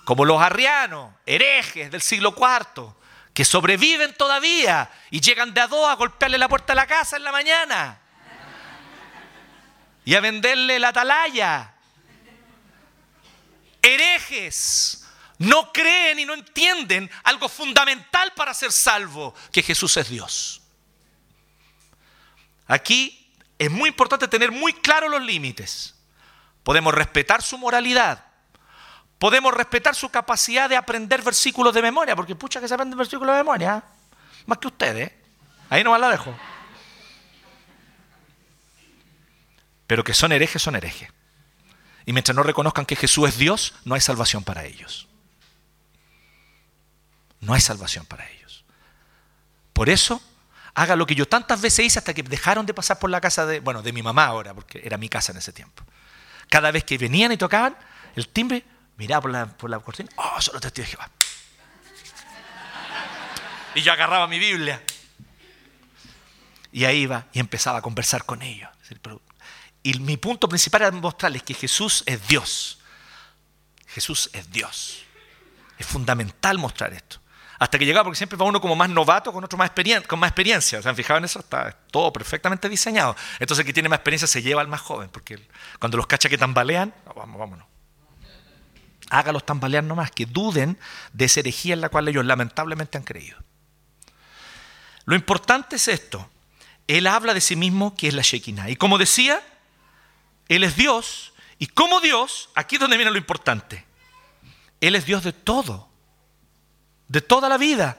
[0.07, 2.93] como los arrianos, herejes del siglo IV,
[3.33, 7.17] que sobreviven todavía y llegan de a dos a golpearle la puerta de la casa
[7.17, 7.99] en la mañana
[10.05, 11.73] y a venderle la atalaya.
[13.87, 15.05] Herejes
[15.37, 20.61] no creen y no entienden algo fundamental para ser salvo, que Jesús es Dios.
[22.67, 25.93] Aquí es muy importante tener muy claros los límites.
[26.63, 28.25] podemos respetar su moralidad,
[29.19, 33.33] podemos respetar su capacidad de aprender versículos de memoria, porque pucha que se aprenden versículos
[33.33, 33.81] de memoria,
[34.47, 35.13] más que ustedes.
[35.69, 36.37] Ahí nomás la dejo.
[39.87, 41.09] Pero que son herejes, son herejes.
[42.07, 45.09] Y mientras no reconozcan que Jesús es Dios, no hay salvación para ellos.
[47.41, 48.63] No hay salvación para ellos.
[49.73, 50.21] Por eso,
[50.73, 53.45] haga lo que yo tantas veces hice hasta que dejaron de pasar por la casa
[53.45, 55.83] de, bueno, de mi mamá ahora, porque era mi casa en ese tiempo.
[56.47, 57.75] Cada vez que venían y tocaban
[58.15, 58.63] el timbre,
[58.95, 61.11] miraba por la, por la cortina, oh, solo te de Jehová.
[63.75, 64.81] Y yo agarraba mi Biblia.
[66.71, 68.69] Y ahí iba y empezaba a conversar con ellos.
[69.87, 72.77] Y mi punto principal era mostrarles que Jesús es Dios.
[73.87, 75.05] Jesús es Dios.
[75.77, 77.21] Es fundamental mostrar esto.
[77.57, 79.71] Hasta que llegaba, porque siempre va uno como más novato con otro más
[80.05, 80.81] con más experiencia.
[80.81, 81.39] ¿Se han fijado en eso?
[81.39, 83.15] Está todo perfectamente diseñado.
[83.39, 85.47] Entonces el que tiene más experiencia se lleva al más joven, porque
[85.79, 87.65] cuando los cacha que tambalean, vamos, vámonos.
[89.09, 90.77] Hágalos tambalear nomás, que duden
[91.13, 93.37] de esa herejía en la cual ellos lamentablemente han creído.
[95.05, 96.29] Lo importante es esto.
[96.87, 98.69] Él habla de sí mismo que es la Shekinah.
[98.69, 99.41] Y como decía,
[100.47, 101.33] Él es Dios.
[101.59, 103.85] Y como Dios, aquí es donde viene lo importante.
[104.81, 105.89] Él es Dios de todo.
[107.07, 107.97] De toda la vida.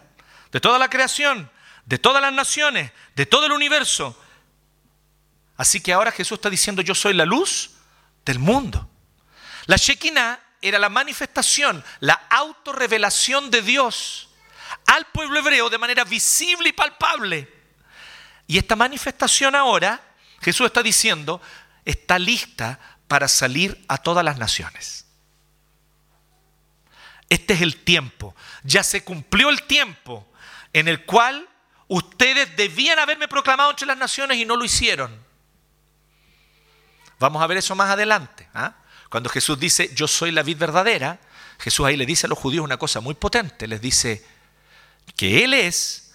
[0.52, 1.50] De toda la creación.
[1.86, 2.92] De todas las naciones.
[3.14, 4.18] De todo el universo.
[5.56, 7.70] Así que ahora Jesús está diciendo, yo soy la luz
[8.24, 8.88] del mundo.
[9.66, 14.28] La Shekinah era la manifestación, la autorrevelación de Dios
[14.86, 17.52] al pueblo hebreo de manera visible y palpable.
[18.46, 20.00] Y esta manifestación ahora,
[20.40, 21.40] Jesús está diciendo,
[21.88, 25.06] está lista para salir a todas las naciones.
[27.30, 28.36] Este es el tiempo.
[28.62, 30.28] Ya se cumplió el tiempo
[30.74, 31.48] en el cual
[31.88, 35.18] ustedes debían haberme proclamado entre las naciones y no lo hicieron.
[37.18, 38.48] Vamos a ver eso más adelante.
[38.52, 38.74] ¿ah?
[39.08, 41.18] Cuando Jesús dice, yo soy la vid verdadera,
[41.58, 43.66] Jesús ahí le dice a los judíos una cosa muy potente.
[43.66, 44.24] Les dice
[45.16, 46.07] que Él es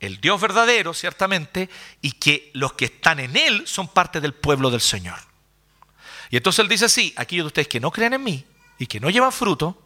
[0.00, 1.68] el Dios verdadero, ciertamente,
[2.00, 5.18] y que los que están en Él son parte del pueblo del Señor.
[6.30, 8.44] Y entonces Él dice así, aquellos de ustedes que no creen en mí
[8.78, 9.82] y que no llevan fruto,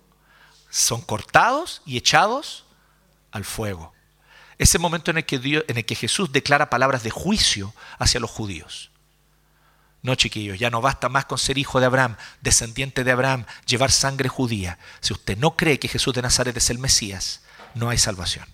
[0.70, 2.64] son cortados y echados
[3.30, 3.92] al fuego.
[4.58, 8.30] Ese momento en el que, en el que Jesús declara palabras de juicio hacia los
[8.30, 8.90] judíos.
[10.02, 13.92] No, chiquillos, ya no basta más con ser hijo de Abraham, descendiente de Abraham, llevar
[13.92, 14.78] sangre judía.
[15.00, 17.42] Si usted no cree que Jesús de Nazaret es el Mesías,
[17.74, 18.46] no hay salvación.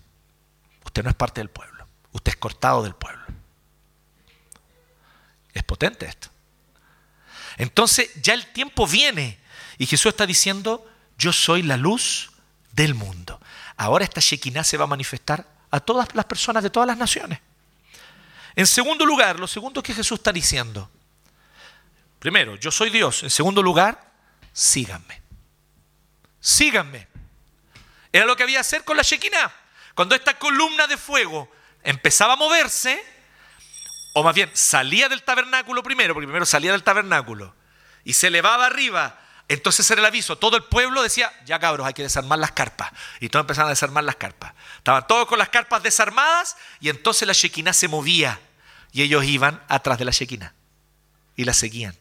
[0.88, 1.86] Usted no es parte del pueblo.
[2.12, 3.22] Usted es cortado del pueblo.
[5.52, 6.28] Es potente esto.
[7.58, 9.38] Entonces ya el tiempo viene
[9.76, 12.30] y Jesús está diciendo, yo soy la luz
[12.72, 13.38] del mundo.
[13.76, 17.38] Ahora esta Shekinah se va a manifestar a todas las personas de todas las naciones.
[18.56, 20.90] En segundo lugar, lo segundo que Jesús está diciendo,
[22.18, 23.22] primero, yo soy Dios.
[23.24, 24.10] En segundo lugar,
[24.54, 25.20] síganme.
[26.40, 27.08] Síganme.
[28.10, 29.67] Era lo que había que hacer con la Shekinah.
[29.98, 31.50] Cuando esta columna de fuego
[31.82, 33.04] empezaba a moverse,
[34.12, 37.52] o más bien salía del tabernáculo primero, porque primero salía del tabernáculo,
[38.04, 40.38] y se elevaba arriba, entonces era el aviso.
[40.38, 42.92] Todo el pueblo decía, ya cabros, hay que desarmar las carpas.
[43.18, 44.54] Y todos empezaron a desarmar las carpas.
[44.76, 48.38] Estaban todos con las carpas desarmadas y entonces la Shekinah se movía.
[48.92, 50.54] Y ellos iban atrás de la Shekinah
[51.34, 51.96] y la seguían.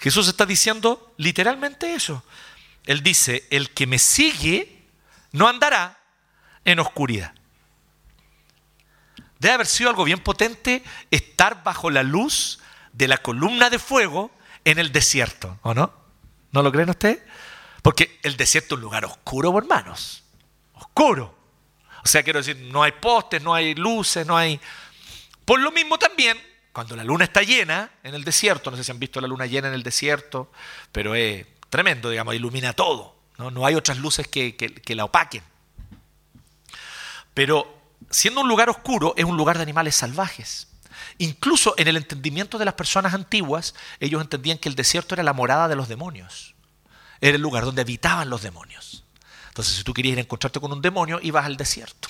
[0.00, 2.22] Jesús está diciendo literalmente eso.
[2.84, 4.77] Él dice, el que me sigue
[5.32, 5.98] no andará
[6.64, 7.34] en oscuridad.
[9.38, 12.60] Debe haber sido algo bien potente estar bajo la luz
[12.92, 14.30] de la columna de fuego
[14.64, 15.92] en el desierto, ¿o no?
[16.50, 17.20] ¿No lo creen ustedes?
[17.82, 20.24] Porque el desierto es un lugar oscuro, hermanos.
[20.74, 21.36] Oscuro.
[22.04, 24.60] O sea, quiero decir, no hay postes, no hay luces, no hay...
[25.44, 26.40] Por lo mismo también,
[26.72, 29.46] cuando la luna está llena en el desierto, no sé si han visto la luna
[29.46, 30.50] llena en el desierto,
[30.90, 33.17] pero es tremendo, digamos, ilumina todo.
[33.38, 35.42] No, hay otras luces que, que la opaquen.
[37.34, 37.78] Pero
[38.10, 40.68] siendo un lugar oscuro, es un lugar de animales salvajes.
[41.18, 45.32] Incluso en el entendimiento de las personas antiguas, ellos entendían que el desierto era la
[45.32, 46.54] morada de los demonios.
[47.20, 49.04] Era el lugar donde habitaban los demonios.
[49.48, 52.08] Entonces, si tú querías ir a encontrarte con un demonio, ibas al desierto.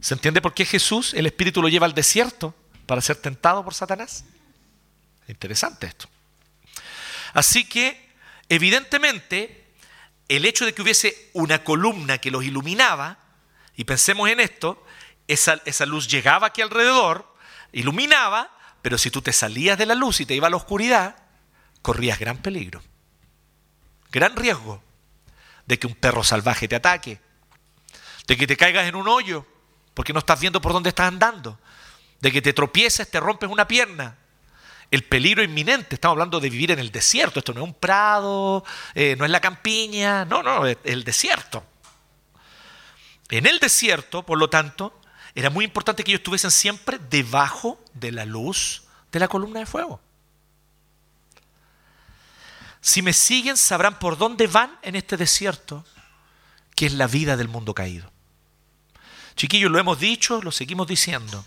[0.00, 2.54] ¿Se entiende por qué Jesús, el Espíritu, lo lleva al desierto
[2.86, 4.24] para ser tentado por Satanás?
[5.26, 6.06] Interesante esto.
[7.32, 8.03] Así que
[8.48, 9.72] Evidentemente,
[10.28, 13.18] el hecho de que hubiese una columna que los iluminaba,
[13.76, 14.84] y pensemos en esto,
[15.26, 17.34] esa, esa luz llegaba aquí alrededor,
[17.72, 21.16] iluminaba, pero si tú te salías de la luz y te iba a la oscuridad,
[21.82, 22.82] corrías gran peligro,
[24.10, 24.82] gran riesgo
[25.66, 27.20] de que un perro salvaje te ataque,
[28.26, 29.46] de que te caigas en un hoyo
[29.94, 31.58] porque no estás viendo por dónde estás andando,
[32.20, 34.18] de que te tropieces, te rompes una pierna.
[34.90, 35.94] El peligro inminente.
[35.94, 37.38] Estamos hablando de vivir en el desierto.
[37.38, 41.64] Esto no es un prado, eh, no es la campiña, no, no, es el desierto.
[43.30, 45.00] En el desierto, por lo tanto,
[45.34, 49.66] era muy importante que ellos estuviesen siempre debajo de la luz de la columna de
[49.66, 50.00] fuego.
[52.80, 55.84] Si me siguen, sabrán por dónde van en este desierto,
[56.76, 58.12] que es la vida del mundo caído.
[59.36, 61.44] Chiquillos, lo hemos dicho, lo seguimos diciendo.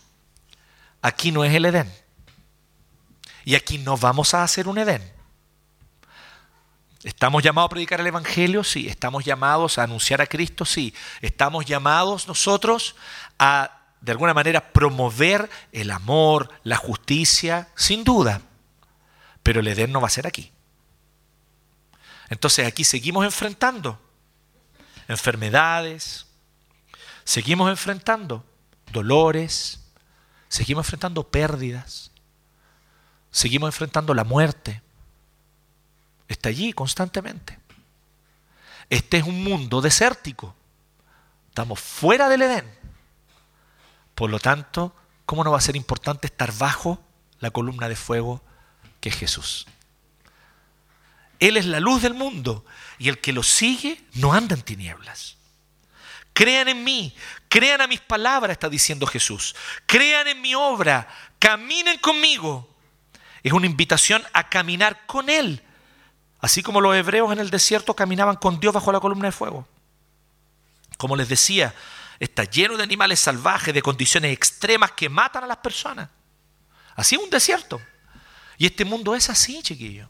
[1.01, 1.93] Aquí no es el Edén.
[3.47, 5.09] Y aquí no vamos a hacer un Edén.
[7.05, 8.61] ¿Estamos llamados a predicar el Evangelio?
[8.61, 8.89] Sí.
[8.89, 10.65] ¿Estamos llamados a anunciar a Cristo?
[10.65, 10.93] Sí.
[11.21, 12.97] ¿Estamos llamados nosotros
[13.39, 17.69] a, de alguna manera, promover el amor, la justicia?
[17.75, 18.41] Sin duda.
[19.43, 20.51] Pero el Edén no va a ser aquí.
[22.27, 23.97] Entonces aquí seguimos enfrentando
[25.07, 26.27] enfermedades,
[27.23, 28.43] seguimos enfrentando
[28.91, 29.85] dolores,
[30.49, 32.11] seguimos enfrentando pérdidas,
[33.31, 34.81] seguimos enfrentando la muerte.
[36.27, 37.59] Está allí constantemente.
[38.89, 40.55] Este es un mundo desértico.
[41.49, 42.77] Estamos fuera del Edén.
[44.15, 47.01] Por lo tanto, ¿cómo no va a ser importante estar bajo
[47.39, 48.41] la columna de fuego
[48.99, 49.67] que es Jesús?
[51.39, 52.65] Él es la luz del mundo
[52.97, 55.37] y el que lo sigue no anda en tinieblas.
[56.33, 57.15] Crean en mí,
[57.49, 59.55] crean a mis palabras, está diciendo Jesús.
[59.85, 61.07] Crean en mi obra,
[61.39, 62.76] caminen conmigo.
[63.47, 65.63] Es una invitación a caminar con Él,
[66.41, 69.65] así como los hebreos en el desierto caminaban con Dios bajo la columna de fuego.
[70.97, 71.73] Como les decía,
[72.19, 76.09] está lleno de animales salvajes, de condiciones extremas que matan a las personas.
[76.93, 77.79] Así es un desierto.
[78.57, 80.09] Y este mundo es así, chiquillo.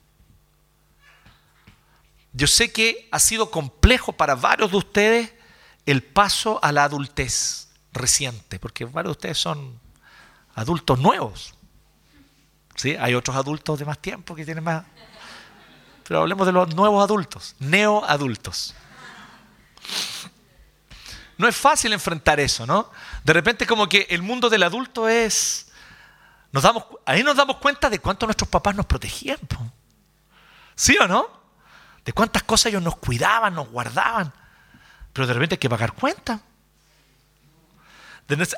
[2.34, 5.34] Yo sé que ha sido complejo para varios de ustedes
[5.86, 9.80] el paso a la adultez reciente, porque varios de ustedes son
[10.56, 11.54] adultos nuevos.
[12.78, 12.96] ¿Sí?
[12.96, 14.86] Hay otros adultos de más tiempo que tienen más...
[16.08, 18.74] Pero hablemos de los nuevos adultos, neoadultos.
[21.38, 22.90] No es fácil enfrentar eso, ¿no?
[23.26, 25.68] De repente como que el mundo del adulto es...
[26.54, 29.40] Nos damos, ahí nos damos cuenta de cuánto nuestros papás nos protegían.
[30.76, 31.38] ¿Sí o no?
[32.08, 34.32] de cuántas cosas ellos nos cuidaban, nos guardaban.
[35.12, 36.40] Pero de repente hay que pagar cuenta.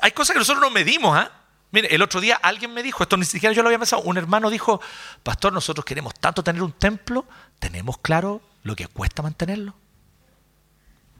[0.02, 1.18] Hay cosas que nosotros no medimos.
[1.18, 1.32] ¿ah?
[1.72, 4.16] Mire, el otro día alguien me dijo, esto ni siquiera yo lo había pensado, un
[4.16, 4.80] hermano dijo,
[5.22, 7.26] pastor, nosotros queremos tanto tener un templo,
[7.58, 9.74] tenemos claro lo que cuesta mantenerlo.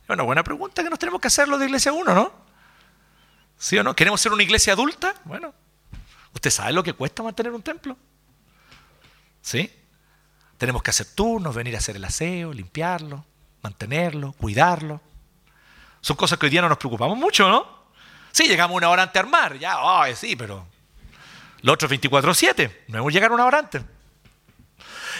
[0.09, 2.33] Una buena pregunta que nos tenemos que hacerlo de iglesia uno, ¿no?
[3.57, 3.95] ¿Sí o no?
[3.95, 5.15] ¿Queremos ser una iglesia adulta?
[5.25, 5.55] Bueno,
[6.35, 7.97] ¿usted sabe lo que cuesta mantener un templo?
[9.41, 9.71] ¿Sí?
[10.59, 13.25] Tenemos que hacer turnos, venir a hacer el aseo, limpiarlo,
[13.63, 15.01] mantenerlo, cuidarlo.
[16.01, 17.80] Son cosas que hoy día no nos preocupamos mucho, ¿no?
[18.33, 19.77] Sí, llegamos una hora antes a armar, ya,
[20.15, 20.67] sí, pero
[21.63, 23.83] lo otro es 24-7, no hemos llegado una hora antes.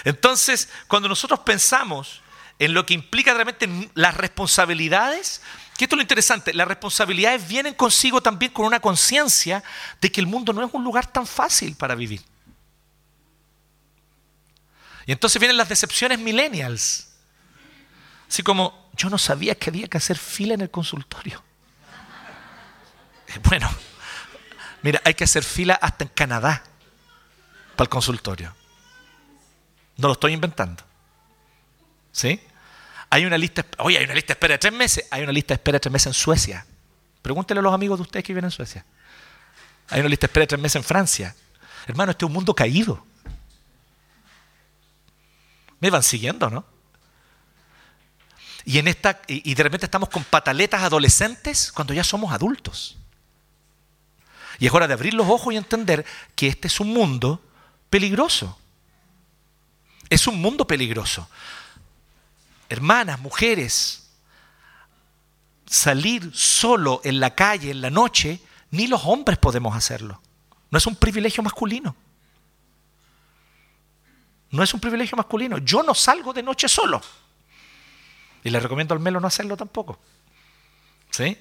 [0.05, 2.23] Entonces, cuando nosotros pensamos
[2.59, 5.43] en lo que implica realmente las responsabilidades,
[5.77, 9.63] que esto es lo interesante, las responsabilidades vienen consigo también con una conciencia
[10.01, 12.23] de que el mundo no es un lugar tan fácil para vivir.
[15.07, 17.09] Y entonces vienen las decepciones millennials.
[18.29, 21.43] Así como, yo no sabía que había que hacer fila en el consultorio.
[23.45, 23.71] Bueno,
[24.83, 26.63] mira, hay que hacer fila hasta en Canadá
[27.77, 28.55] para el consultorio.
[29.97, 30.83] No lo estoy inventando.
[32.13, 32.41] ¿Sí?
[33.11, 35.07] Hay una lista, oye, hay una lista de espera de tres meses.
[35.11, 36.67] Hay una lista de espera de tres meses en Suecia.
[37.23, 38.85] Pregúntenle a los amigos de ustedes que viven en Suecia.
[39.89, 41.35] Hay una lista de espera de tres meses en Francia.
[41.87, 43.05] Hermano, este es un mundo caído.
[45.81, 46.65] Me van siguiendo, ¿no?
[48.65, 53.00] Y, en esta, y de repente estamos con pataletas adolescentes cuando ya somos adultos.
[54.61, 56.05] Y es hora de abrir los ojos y entender
[56.37, 57.43] que este es un mundo
[57.89, 58.59] peligroso.
[60.11, 61.29] Es un mundo peligroso.
[62.69, 64.11] Hermanas, mujeres,
[65.67, 68.39] salir solo en la calle en la noche,
[68.71, 70.21] ni los hombres podemos hacerlo.
[70.71, 71.97] No es un privilegio masculino.
[74.51, 75.57] No es un privilegio masculino.
[75.59, 77.01] Yo no salgo de noche solo.
[78.45, 79.99] Y le recomiendo al Melo no hacerlo tampoco.
[81.11, 81.39] ¿Sí?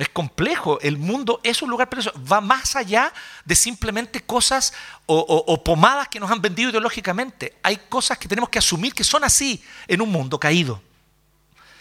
[0.00, 0.80] Es complejo.
[0.80, 2.18] El mundo es un lugar peligroso.
[2.24, 3.12] Va más allá
[3.44, 4.72] de simplemente cosas
[5.04, 7.58] o, o, pomadas que nos han vendido ideológicamente.
[7.62, 10.82] Hay cosas que tenemos que asumir que son así en un mundo caído.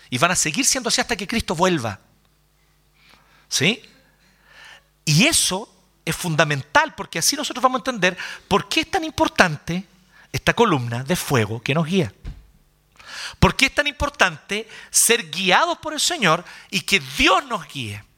[0.10, 1.98] Y van a seguir siendo así hasta que Cristo vuelva.
[3.48, 3.82] ¿Sí?
[5.06, 8.18] Y eso es fundamental porque así nosotros vamos a entender
[8.50, 9.86] por qué es tan importante
[10.34, 12.14] esta columna de fuego que nos guía.
[13.40, 18.09] ¿Por qué es tan importante ser guiados por el Señor y que Dios nos guíe?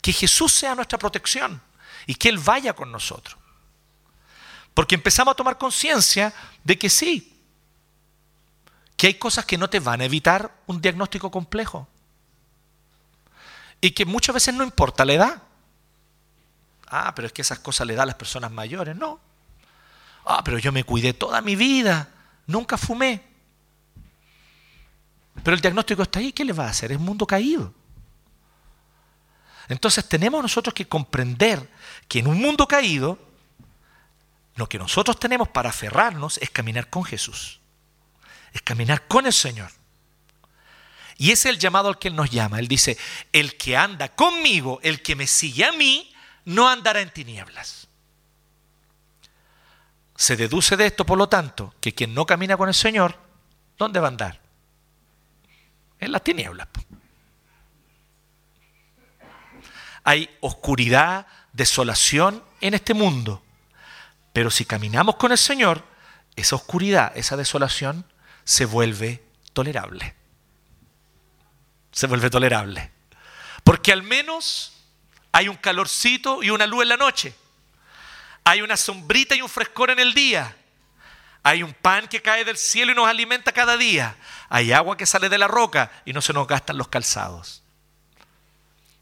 [0.00, 1.60] Que Jesús sea nuestra protección
[2.06, 3.36] y que Él vaya con nosotros.
[4.74, 6.32] Porque empezamos a tomar conciencia
[6.62, 7.36] de que sí,
[8.96, 11.88] que hay cosas que no te van a evitar un diagnóstico complejo.
[13.80, 15.42] Y que muchas veces no importa la edad.
[16.88, 18.96] Ah, pero es que esas cosas le da a las personas mayores.
[18.96, 19.20] No.
[20.24, 22.08] Ah, pero yo me cuidé toda mi vida.
[22.46, 23.22] Nunca fumé.
[25.42, 26.32] Pero el diagnóstico está ahí.
[26.32, 26.92] ¿Qué le va a hacer?
[26.92, 27.72] Es un mundo caído.
[29.68, 31.68] Entonces tenemos nosotros que comprender
[32.08, 33.18] que en un mundo caído,
[34.54, 37.60] lo que nosotros tenemos para aferrarnos es caminar con Jesús.
[38.52, 39.70] Es caminar con el Señor.
[41.18, 42.58] Y ese es el llamado al que Él nos llama.
[42.58, 42.96] Él dice,
[43.32, 47.88] el que anda conmigo, el que me sigue a mí, no andará en tinieblas.
[50.14, 53.18] Se deduce de esto, por lo tanto, que quien no camina con el Señor,
[53.76, 54.40] ¿dónde va a andar?
[55.98, 56.68] En las tinieblas.
[60.06, 63.42] Hay oscuridad, desolación en este mundo.
[64.32, 65.84] Pero si caminamos con el Señor,
[66.34, 68.06] esa oscuridad, esa desolación,
[68.44, 70.16] se vuelve tolerable
[71.96, 72.92] se vuelve tolerable.
[73.64, 74.74] Porque al menos
[75.32, 77.34] hay un calorcito y una luz en la noche.
[78.44, 80.54] Hay una sombrita y un frescor en el día.
[81.42, 84.14] Hay un pan que cae del cielo y nos alimenta cada día.
[84.50, 87.62] Hay agua que sale de la roca y no se nos gastan los calzados.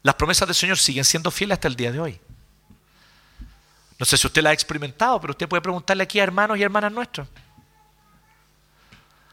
[0.05, 2.21] Las promesas del Señor siguen siendo fieles hasta el día de hoy.
[3.97, 6.61] No sé si usted la ha experimentado, pero usted puede preguntarle aquí a hermanos y
[6.61, 7.27] hermanas nuestros.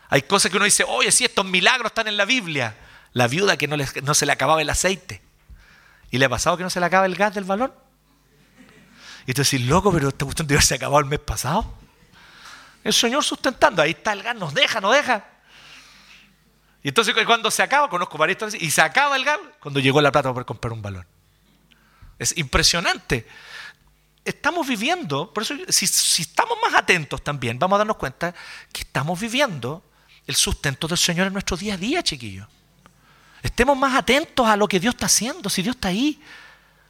[0.08, 2.74] Hay cosas que uno dice, oye, si estos milagros están en la Biblia
[3.12, 5.20] la viuda que no, se le acababa el aceite.
[6.10, 7.74] ¿Y le ha pasado que no se le acaba el gas del balón?
[9.26, 11.70] Y tú decís, loco, pero esta cuestión debe se acabado el mes pasado.
[12.82, 15.31] El Señor sustentando, ahí está el gas, nos deja, nos deja.
[16.82, 20.10] Y entonces cuando se acaba, conozco varios y se acaba el gas cuando llegó la
[20.10, 21.06] plata para comprar un balón.
[22.18, 23.26] Es impresionante.
[24.24, 28.34] Estamos viviendo, por eso si, si estamos más atentos también, vamos a darnos cuenta
[28.72, 29.82] que estamos viviendo
[30.26, 32.46] el sustento del Señor en nuestro día a día, chiquillos.
[33.42, 36.20] Estemos más atentos a lo que Dios está haciendo, si Dios está ahí.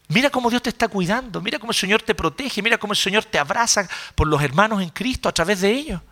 [0.09, 2.98] Mira cómo Dios te está cuidando, mira cómo el Señor te protege, mira cómo el
[2.98, 6.02] Señor te abraza por los hermanos en Cristo a través de ellos.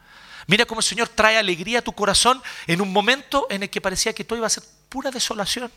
[0.46, 3.81] Mira cómo el Señor trae alegría a tu corazón en un momento en el que
[3.81, 5.70] parecía que todo iba a ser pura desolación.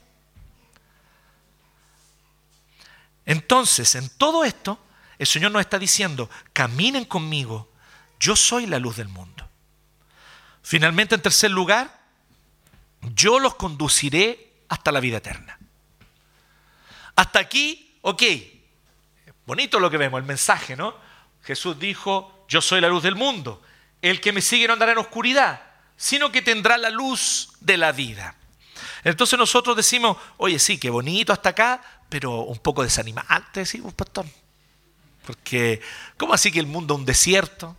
[3.26, 4.80] Entonces, en todo esto,
[5.17, 7.71] el Señor nos está diciendo, caminen conmigo,
[8.19, 9.47] yo soy la luz del mundo.
[10.62, 12.02] Finalmente, en tercer lugar,
[13.02, 15.58] yo los conduciré hasta la vida eterna.
[17.15, 18.23] Hasta aquí, ok,
[19.45, 20.95] bonito lo que vemos, el mensaje, ¿no?
[21.43, 23.62] Jesús dijo, yo soy la luz del mundo,
[24.03, 25.61] el que me sigue no andará en oscuridad,
[25.95, 28.35] sino que tendrá la luz de la vida.
[29.05, 34.25] Entonces nosotros decimos, oye, sí, qué bonito hasta acá, pero un poco desanimante, decimos, pastor.
[35.25, 35.81] Porque,
[36.17, 37.77] ¿cómo así que el mundo es un desierto?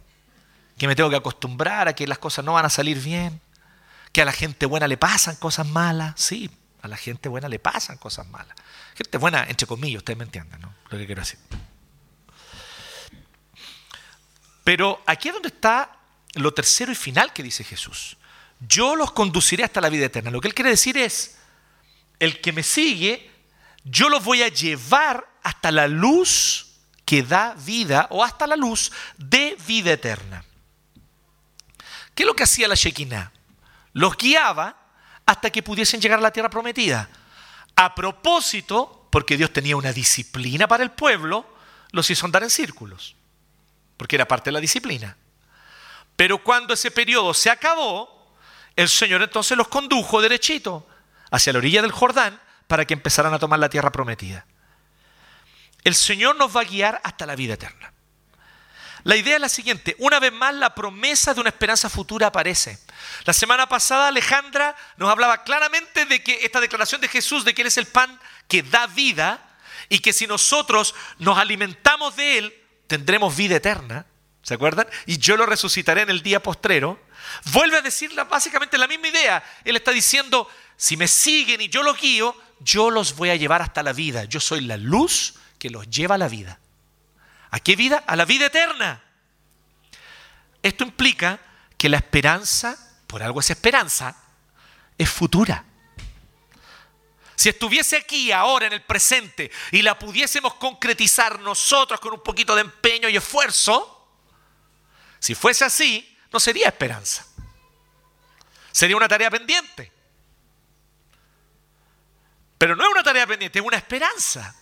[0.79, 3.43] Que me tengo que acostumbrar a que las cosas no van a salir bien.
[4.11, 6.15] Que a la gente buena le pasan cosas malas.
[6.17, 8.57] Sí, a la gente buena le pasan cosas malas.
[8.95, 10.75] Gente buena, entre comillas, ustedes me entienden, ¿no?
[10.89, 11.39] Lo que quiero decir.
[14.65, 16.01] Pero aquí es donde está
[16.35, 18.17] lo tercero y final que dice Jesús.
[18.61, 20.31] Yo los conduciré hasta la vida eterna.
[20.31, 21.39] Lo que él quiere decir es,
[22.19, 23.31] el que me sigue,
[23.85, 26.67] yo los voy a llevar hasta la luz
[27.05, 30.45] que da vida o hasta la luz de vida eterna.
[32.15, 33.33] ¿Qué es lo que hacía la Shekinah?
[33.93, 34.77] Los guiaba
[35.27, 37.09] hasta que pudiesen llegar a la tierra prometida.
[37.77, 41.47] A propósito, porque Dios tenía una disciplina para el pueblo,
[41.91, 43.17] los hizo andar en círculos,
[43.97, 45.17] porque era parte de la disciplina.
[46.17, 48.35] Pero cuando ese periodo se acabó,
[48.77, 50.87] el Señor entonces los condujo derechito
[51.31, 54.47] hacia la orilla del Jordán para que empezaran a tomar la tierra prometida.
[55.83, 57.93] El Señor nos va a guiar hasta la vida eterna.
[59.05, 62.79] La idea es la siguiente, una vez más la promesa de una esperanza futura aparece.
[63.27, 67.61] La semana pasada Alejandra nos hablaba claramente de que esta declaración de Jesús, de que
[67.61, 69.47] Él es el pan que da vida
[69.91, 74.07] y que si nosotros nos alimentamos de Él, tendremos vida eterna.
[74.45, 74.87] ¿Se acuerdan?
[75.07, 77.01] Y yo lo resucitaré en el día postrero.
[77.47, 79.43] Vuelve a decir básicamente la misma idea.
[79.65, 83.63] Él está diciendo, si me siguen y yo los guío, yo los voy a llevar
[83.63, 84.25] hasta la vida.
[84.25, 86.61] Yo soy la luz que los lleva a la vida.
[87.51, 88.05] ¿A qué vida?
[88.07, 89.03] A la vida eterna.
[90.63, 91.41] Esto implica
[91.79, 92.77] que la esperanza,
[93.07, 94.15] por algo es esperanza,
[94.99, 95.65] es futura.
[97.35, 102.55] Si estuviese aquí ahora en el presente y la pudiésemos concretizar nosotros con un poquito
[102.55, 103.94] de empeño y esfuerzo,
[105.25, 107.25] si fuese así, no sería esperanza.
[108.71, 109.91] Sería una tarea pendiente.
[112.59, 114.55] Pero no es una tarea pendiente, es una esperanza.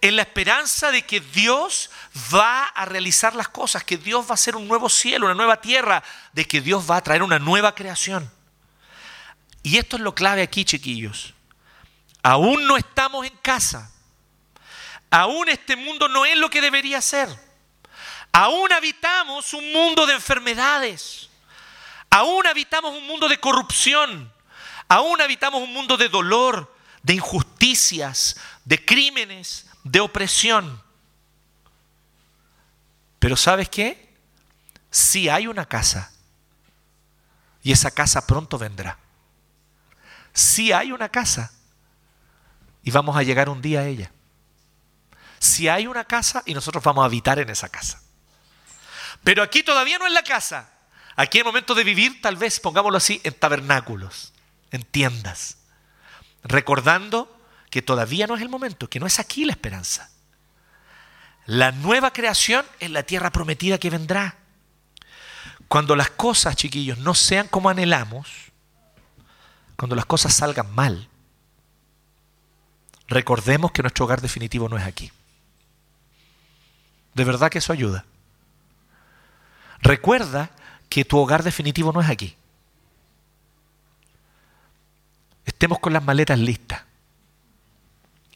[0.00, 1.90] en la esperanza de que Dios
[2.34, 5.60] va a realizar las cosas, que Dios va a hacer un nuevo cielo, una nueva
[5.60, 8.28] tierra, de que Dios va a traer una nueva creación.
[9.62, 11.34] Y esto es lo clave aquí, chiquillos.
[12.20, 13.92] Aún no estamos en casa.
[15.08, 17.28] Aún este mundo no es lo que debería ser.
[18.36, 21.30] Aún habitamos un mundo de enfermedades.
[22.10, 24.32] Aún habitamos un mundo de corrupción.
[24.88, 26.74] Aún habitamos un mundo de dolor,
[27.04, 30.82] de injusticias, de crímenes, de opresión.
[33.20, 34.12] Pero ¿sabes qué?
[34.90, 36.12] Si hay una casa
[37.62, 38.98] y esa casa pronto vendrá.
[40.32, 41.52] Si hay una casa
[42.82, 44.10] y vamos a llegar un día a ella.
[45.38, 48.03] Si hay una casa y nosotros vamos a habitar en esa casa.
[49.24, 50.70] Pero aquí todavía no es la casa.
[51.16, 54.32] Aquí el momento de vivir, tal vez, pongámoslo así, en tabernáculos,
[54.70, 55.56] en tiendas
[56.44, 60.10] recordando que todavía no es el momento, que no es aquí la esperanza.
[61.46, 64.36] La nueva creación es la tierra prometida que vendrá.
[65.66, 68.28] Cuando las cosas, chiquillos, no sean como anhelamos,
[69.76, 71.08] cuando las cosas salgan mal,
[73.08, 75.10] recordemos que nuestro hogar definitivo no es aquí.
[77.14, 78.04] De verdad que eso ayuda.
[79.84, 80.50] Recuerda
[80.88, 82.36] que tu hogar definitivo no es aquí.
[85.44, 86.82] estemos con las maletas listas.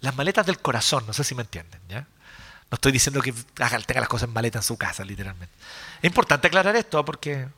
[0.00, 1.80] Las maletas del corazón, no sé si me entienden.
[1.90, 5.54] No estoy diciendo que tenga las cosas en maleta en su casa, literalmente.
[6.00, 7.48] Es importante aclarar esto porque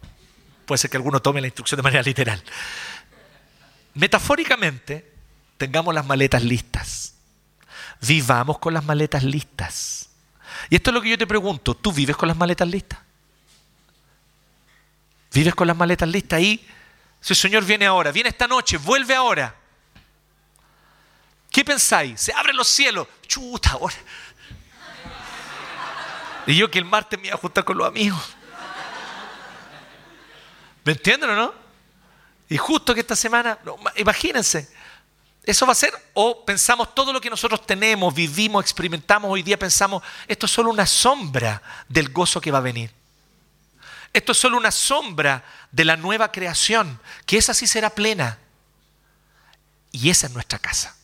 [0.67, 2.43] puede ser que alguno tome la instrucción de manera literal.
[3.95, 5.13] Metafóricamente,
[5.57, 7.15] tengamos las maletas listas.
[8.01, 10.09] Vivamos con las maletas listas.
[10.71, 13.01] Y esto es lo que yo te pregunto, ¿tú vives con las maletas listas?
[15.33, 16.67] ¿Vives con las maletas listas y
[17.21, 19.55] si el Señor viene ahora, viene esta noche, vuelve ahora.
[21.51, 22.21] ¿Qué pensáis?
[22.21, 23.07] Se abren los cielos.
[23.27, 23.95] Chuta, ahora.
[26.47, 28.37] Y yo que el martes me iba a juntar con los amigos.
[30.85, 31.55] ¿Me entienden o no?
[32.49, 33.59] Y justo que esta semana,
[33.97, 34.69] imagínense,
[35.45, 39.59] eso va a ser, o pensamos todo lo que nosotros tenemos, vivimos, experimentamos, hoy día
[39.59, 43.00] pensamos, esto es solo una sombra del gozo que va a venir.
[44.13, 48.39] Esto es solo una sombra de la nueva creación, que esa sí será plena.
[49.93, 50.97] Y esa es nuestra casa.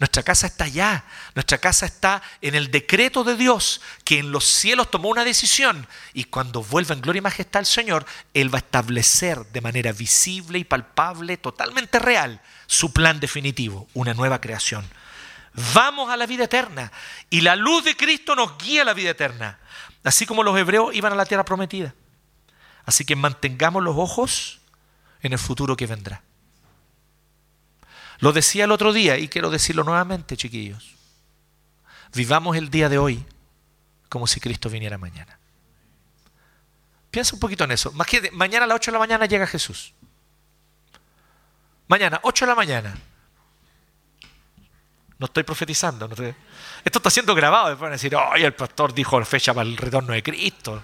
[0.00, 1.04] Nuestra casa está allá.
[1.34, 5.86] Nuestra casa está en el decreto de Dios, que en los cielos tomó una decisión.
[6.14, 9.92] Y cuando vuelva en gloria y majestad el Señor, Él va a establecer de manera
[9.92, 14.88] visible y palpable, totalmente real, su plan definitivo, una nueva creación.
[15.74, 16.90] Vamos a la vida eterna.
[17.28, 19.58] Y la luz de Cristo nos guía a la vida eterna.
[20.02, 21.94] Así como los hebreos iban a la tierra prometida.
[22.84, 24.60] Así que mantengamos los ojos
[25.22, 26.22] en el futuro que vendrá.
[28.18, 30.94] Lo decía el otro día y quiero decirlo nuevamente, chiquillos.
[32.14, 33.24] Vivamos el día de hoy
[34.08, 35.38] como si Cristo viniera mañana.
[37.10, 37.92] Piensa un poquito en eso.
[38.32, 39.94] Mañana a las 8 de la mañana llega Jesús.
[41.88, 42.96] Mañana, 8 de la mañana.
[45.18, 46.08] No estoy profetizando.
[46.84, 47.68] Esto está siendo grabado.
[47.68, 50.82] Después van a decir, oye, el pastor dijo fecha para el retorno de Cristo.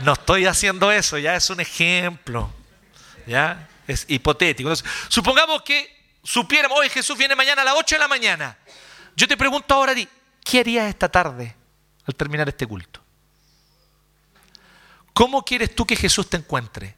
[0.00, 2.52] No estoy haciendo eso, ya es un ejemplo.
[3.26, 3.68] ¿Ya?
[3.86, 4.72] Es hipotético.
[5.08, 5.88] supongamos que
[6.22, 8.58] supiéramos, hoy Jesús viene mañana a las 8 de la mañana.
[9.14, 9.94] Yo te pregunto ahora,
[10.42, 11.54] ¿qué harías esta tarde
[12.06, 13.00] al terminar este culto?
[15.12, 16.96] ¿Cómo quieres tú que Jesús te encuentre?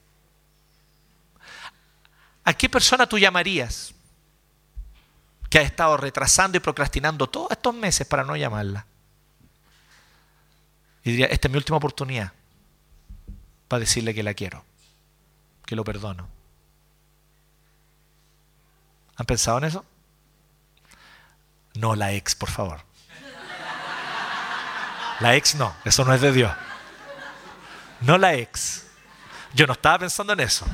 [2.45, 3.93] ¿A qué persona tú llamarías
[5.51, 8.87] que ha estado retrasando y procrastinando todos estos meses para no llamarla?
[11.03, 12.33] Y diría, esta es mi última oportunidad
[13.69, 14.65] para decirle que la quiero,
[15.67, 16.29] que lo perdono.
[19.17, 19.85] ¿Han pensado en eso?
[21.75, 22.81] No la ex, por favor.
[25.21, 26.53] La ex no, eso no es de Dios.
[28.01, 28.87] No la ex.
[29.55, 30.67] Yo no estaba pensando en eso.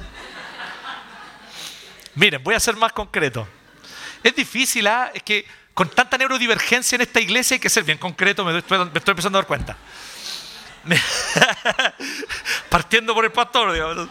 [2.15, 3.47] Miren, voy a ser más concreto.
[4.23, 5.11] Es difícil, ¿ah?
[5.15, 8.79] es que con tanta neurodivergencia en esta iglesia hay que ser bien concreto, me estoy,
[8.79, 9.77] me estoy empezando a dar cuenta.
[12.71, 14.09] Partiendo por el pastor, digamos.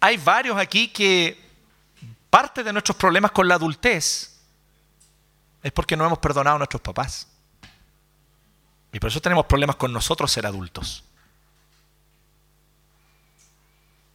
[0.00, 1.40] Hay varios aquí que
[2.28, 4.40] parte de nuestros problemas con la adultez
[5.62, 7.28] es porque no hemos perdonado a nuestros papás.
[8.92, 11.04] Y por eso tenemos problemas con nosotros ser adultos.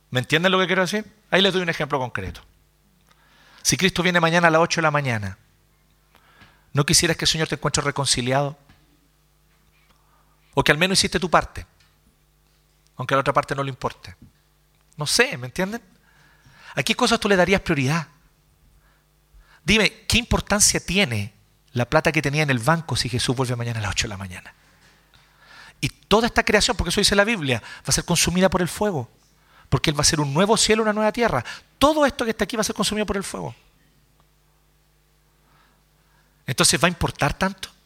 [0.09, 1.05] ¿Me entienden lo que quiero decir?
[1.31, 2.41] Ahí les doy un ejemplo concreto.
[3.61, 5.37] Si Cristo viene mañana a las 8 de la mañana
[6.77, 8.55] ¿No quisieras que el Señor te encuentre reconciliado?
[10.59, 11.67] O que al menos hiciste tu parte,
[12.95, 14.15] aunque a la otra parte no le importe.
[14.95, 15.83] No sé, ¿me entienden?
[16.73, 18.07] ¿A qué cosas tú le darías prioridad?
[19.63, 21.31] Dime, ¿qué importancia tiene
[21.73, 24.09] la plata que tenía en el banco si Jesús vuelve mañana a las 8 de
[24.09, 24.51] la mañana?
[25.79, 28.67] Y toda esta creación, porque eso dice la Biblia, va a ser consumida por el
[28.67, 29.11] fuego.
[29.69, 31.45] Porque Él va a ser un nuevo cielo, una nueva tierra.
[31.77, 33.53] Todo esto que está aquí va a ser consumido por el fuego.
[36.47, 37.76] Entonces, ¿va a importar tanto?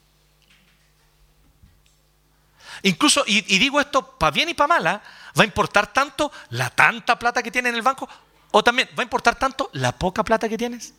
[2.83, 5.03] Incluso, y, digo esto para bien y para mala,
[5.37, 8.09] ¿va a importar tanto la tanta plata que tiene en el banco?
[8.51, 10.93] O también, ¿va a importar tanto la poca plata que tienes?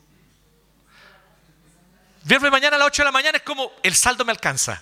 [2.25, 4.81] Viernes mañana a las 8 de la mañana es como el saldo me alcanza.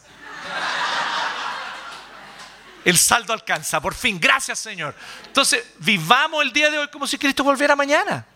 [2.84, 4.94] El saldo alcanza, por fin, gracias Señor.
[5.26, 8.26] Entonces, vivamos el día de hoy como si Cristo volviera mañana.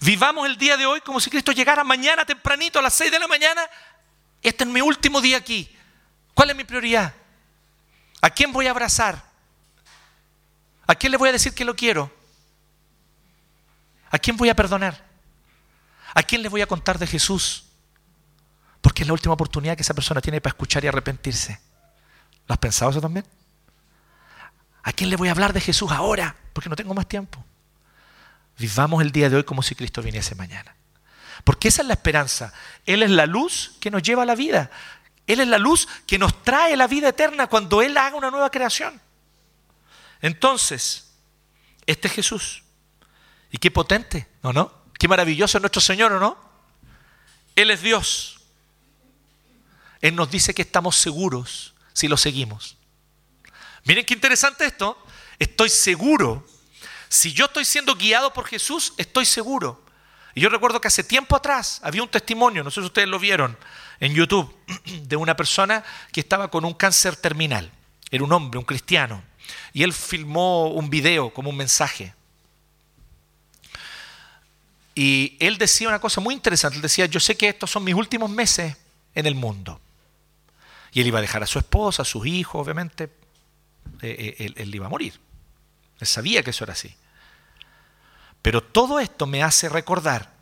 [0.00, 3.18] Vivamos el día de hoy como si Cristo llegara mañana tempranito a las 6 de
[3.18, 3.62] la mañana.
[4.42, 5.74] Este es mi último día aquí.
[6.34, 7.14] ¿Cuál es mi prioridad?
[8.20, 9.22] ¿A quién voy a abrazar?
[10.86, 12.12] ¿A quién le voy a decir que lo quiero?
[14.10, 15.06] ¿A quién voy a perdonar?
[16.14, 17.64] ¿A quién le voy a contar de Jesús?
[18.80, 21.60] Porque es la última oportunidad que esa persona tiene para escuchar y arrepentirse.
[22.46, 23.24] ¿Lo has pensado eso también?
[24.82, 26.34] ¿A quién le voy a hablar de Jesús ahora?
[26.52, 27.44] Porque no tengo más tiempo.
[28.58, 30.74] Vivamos el día de hoy como si Cristo viniese mañana.
[31.44, 32.52] Porque esa es la esperanza.
[32.84, 34.70] Él es la luz que nos lleva a la vida.
[35.32, 38.50] Él es la luz que nos trae la vida eterna cuando Él haga una nueva
[38.50, 39.00] creación.
[40.20, 41.12] Entonces,
[41.86, 42.64] este es Jesús.
[43.52, 44.72] Y qué potente, ¿o no?
[44.98, 46.36] Qué maravilloso es nuestro Señor, ¿o no?
[47.54, 48.40] Él es Dios.
[50.00, 52.76] Él nos dice que estamos seguros si lo seguimos.
[53.84, 54.98] Miren qué interesante esto.
[55.38, 56.44] Estoy seguro.
[57.08, 59.84] Si yo estoy siendo guiado por Jesús, estoy seguro.
[60.34, 63.18] Y yo recuerdo que hace tiempo atrás había un testimonio, no sé si ustedes lo
[63.18, 63.56] vieron
[64.00, 64.52] en YouTube,
[65.02, 67.70] de una persona que estaba con un cáncer terminal.
[68.10, 69.22] Era un hombre, un cristiano.
[69.72, 72.14] Y él filmó un video como un mensaje.
[74.94, 76.76] Y él decía una cosa muy interesante.
[76.76, 78.76] Él decía, yo sé que estos son mis últimos meses
[79.14, 79.80] en el mundo.
[80.92, 83.04] Y él iba a dejar a su esposa, a sus hijos, obviamente.
[84.02, 85.14] Eh, eh, él, él iba a morir.
[86.00, 86.94] Él sabía que eso era así.
[88.42, 90.32] Pero todo esto me hace recordar,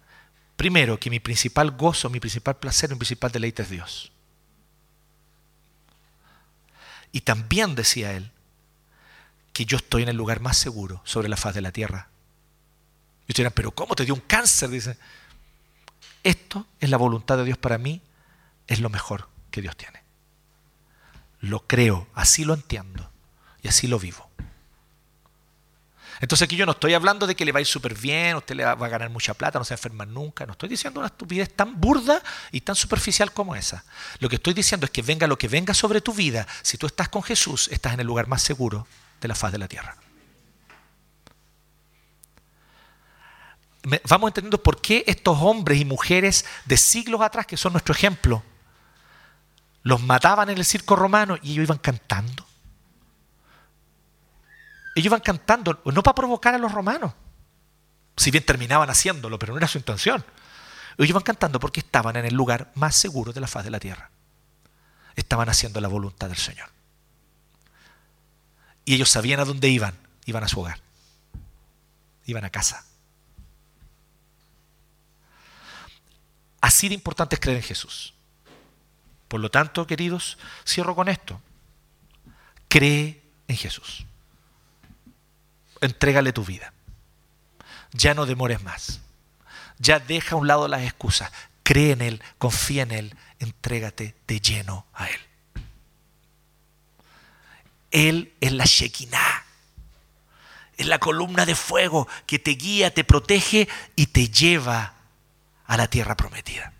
[0.58, 4.12] primero, que mi principal gozo, mi principal placer, mi principal deleite es Dios.
[7.12, 8.32] Y también decía él
[9.52, 12.08] que yo estoy en el lugar más seguro sobre la faz de la tierra.
[13.20, 14.68] Y ustedes dirán, pero ¿cómo te dio un cáncer?
[14.68, 14.98] Dice,
[16.24, 18.02] esto es la voluntad de Dios para mí,
[18.66, 20.02] es lo mejor que Dios tiene.
[21.40, 23.08] Lo creo, así lo entiendo
[23.62, 24.28] y así lo vivo.
[26.20, 28.56] Entonces aquí yo no estoy hablando de que le va a ir súper bien, usted
[28.56, 30.46] le va a ganar mucha plata, no se va enfermar nunca.
[30.46, 33.84] No estoy diciendo una estupidez tan burda y tan superficial como esa.
[34.18, 36.86] Lo que estoy diciendo es que venga lo que venga sobre tu vida, si tú
[36.86, 38.86] estás con Jesús, estás en el lugar más seguro
[39.20, 39.96] de la faz de la tierra.
[44.08, 48.42] Vamos entendiendo por qué estos hombres y mujeres de siglos atrás, que son nuestro ejemplo,
[49.82, 52.47] los mataban en el circo romano y ellos iban cantando.
[54.98, 57.12] Ellos iban cantando, no para provocar a los romanos,
[58.16, 60.24] si bien terminaban haciéndolo, pero no era su intención.
[60.96, 63.78] Ellos iban cantando porque estaban en el lugar más seguro de la faz de la
[63.78, 64.10] tierra.
[65.14, 66.68] Estaban haciendo la voluntad del Señor.
[68.84, 69.94] Y ellos sabían a dónde iban.
[70.26, 70.80] Iban a su hogar.
[72.26, 72.84] Iban a casa.
[76.60, 78.14] Así de importante es creer en Jesús.
[79.28, 81.40] Por lo tanto, queridos, cierro con esto.
[82.66, 84.07] Cree en Jesús
[85.80, 86.72] entrégale tu vida.
[87.92, 89.00] Ya no demores más.
[89.78, 91.30] Ya deja a un lado las excusas.
[91.62, 95.20] Cree en Él, confía en Él, entrégate de lleno a Él.
[97.90, 99.44] Él es la Shekinah.
[100.76, 104.94] Es la columna de fuego que te guía, te protege y te lleva
[105.66, 106.72] a la tierra prometida.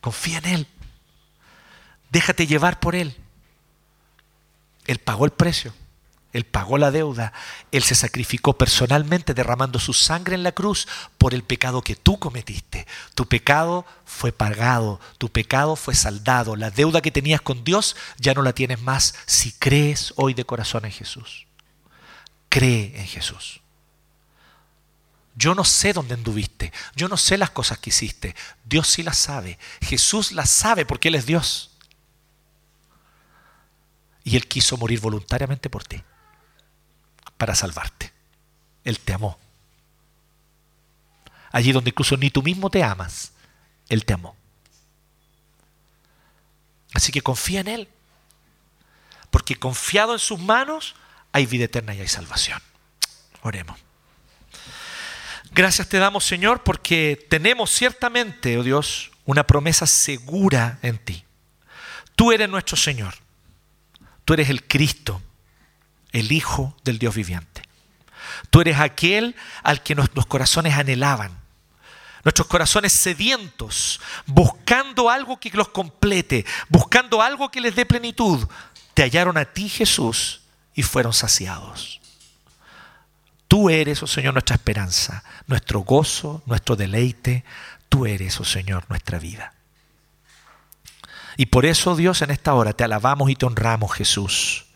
[0.00, 0.66] Confía en Él.
[2.10, 3.16] Déjate llevar por Él.
[4.86, 5.74] Él pagó el precio.
[6.32, 7.32] Él pagó la deuda,
[7.72, 10.86] Él se sacrificó personalmente derramando su sangre en la cruz
[11.18, 12.86] por el pecado que tú cometiste.
[13.16, 18.32] Tu pecado fue pagado, tu pecado fue saldado, la deuda que tenías con Dios ya
[18.32, 21.46] no la tienes más si crees hoy de corazón en Jesús.
[22.48, 23.60] Cree en Jesús.
[25.34, 29.16] Yo no sé dónde anduviste, yo no sé las cosas que hiciste, Dios sí las
[29.16, 31.70] sabe, Jesús las sabe porque Él es Dios.
[34.22, 36.04] Y Él quiso morir voluntariamente por ti
[37.40, 38.12] para salvarte.
[38.84, 39.38] Él te amó.
[41.50, 43.32] Allí donde incluso ni tú mismo te amas,
[43.88, 44.36] Él te amó.
[46.92, 47.88] Así que confía en Él.
[49.30, 50.94] Porque confiado en sus manos
[51.32, 52.60] hay vida eterna y hay salvación.
[53.40, 53.80] Oremos.
[55.52, 61.24] Gracias te damos, Señor, porque tenemos ciertamente, oh Dios, una promesa segura en ti.
[62.16, 63.14] Tú eres nuestro Señor.
[64.26, 65.22] Tú eres el Cristo,
[66.12, 67.62] el Hijo del Dios viviente.
[68.50, 71.38] Tú eres aquel al que nuestros corazones anhelaban.
[72.22, 78.46] Nuestros corazones sedientos, buscando algo que los complete, buscando algo que les dé plenitud,
[78.92, 80.42] te hallaron a ti, Jesús,
[80.74, 82.00] y fueron saciados.
[83.48, 87.44] Tú eres, oh Señor, nuestra esperanza, nuestro gozo, nuestro deleite.
[87.88, 89.54] Tú eres, oh Señor, nuestra vida.
[91.36, 94.66] Y por eso, Dios, en esta hora te alabamos y te honramos, Jesús.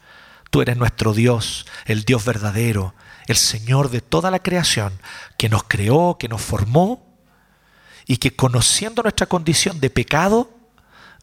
[0.55, 2.95] Tú eres nuestro Dios, el Dios verdadero,
[3.27, 5.01] el Señor de toda la creación,
[5.37, 7.19] que nos creó, que nos formó
[8.07, 10.57] y que conociendo nuestra condición de pecado,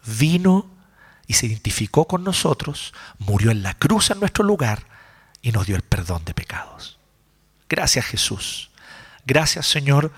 [0.04, 0.70] vino
[1.26, 4.86] y se identificó con nosotros, murió en la cruz en nuestro lugar
[5.40, 6.98] y nos dio el perdón de pecados.
[7.70, 8.70] Gracias Jesús.
[9.24, 10.12] Gracias Señor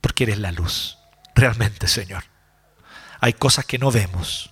[0.00, 0.98] porque eres la luz.
[1.36, 2.24] Realmente Señor.
[3.20, 4.50] Hay cosas que no vemos.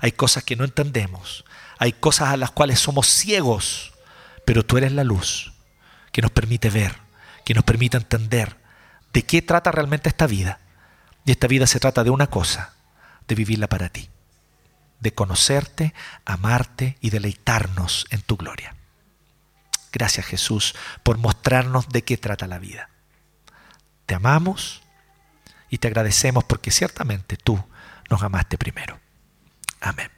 [0.00, 1.44] Hay cosas que no entendemos.
[1.84, 3.92] Hay cosas a las cuales somos ciegos.
[4.44, 5.52] Pero tú eres la luz
[6.12, 6.96] que nos permite ver,
[7.44, 8.56] que nos permite entender
[9.12, 10.60] de qué trata realmente esta vida.
[11.24, 12.74] Y esta vida se trata de una cosa,
[13.28, 14.08] de vivirla para ti
[15.04, 18.74] de conocerte, amarte y deleitarnos en tu gloria.
[19.92, 22.88] Gracias Jesús por mostrarnos de qué trata la vida.
[24.06, 24.82] Te amamos
[25.68, 27.62] y te agradecemos porque ciertamente tú
[28.08, 28.98] nos amaste primero.
[29.80, 30.13] Amén.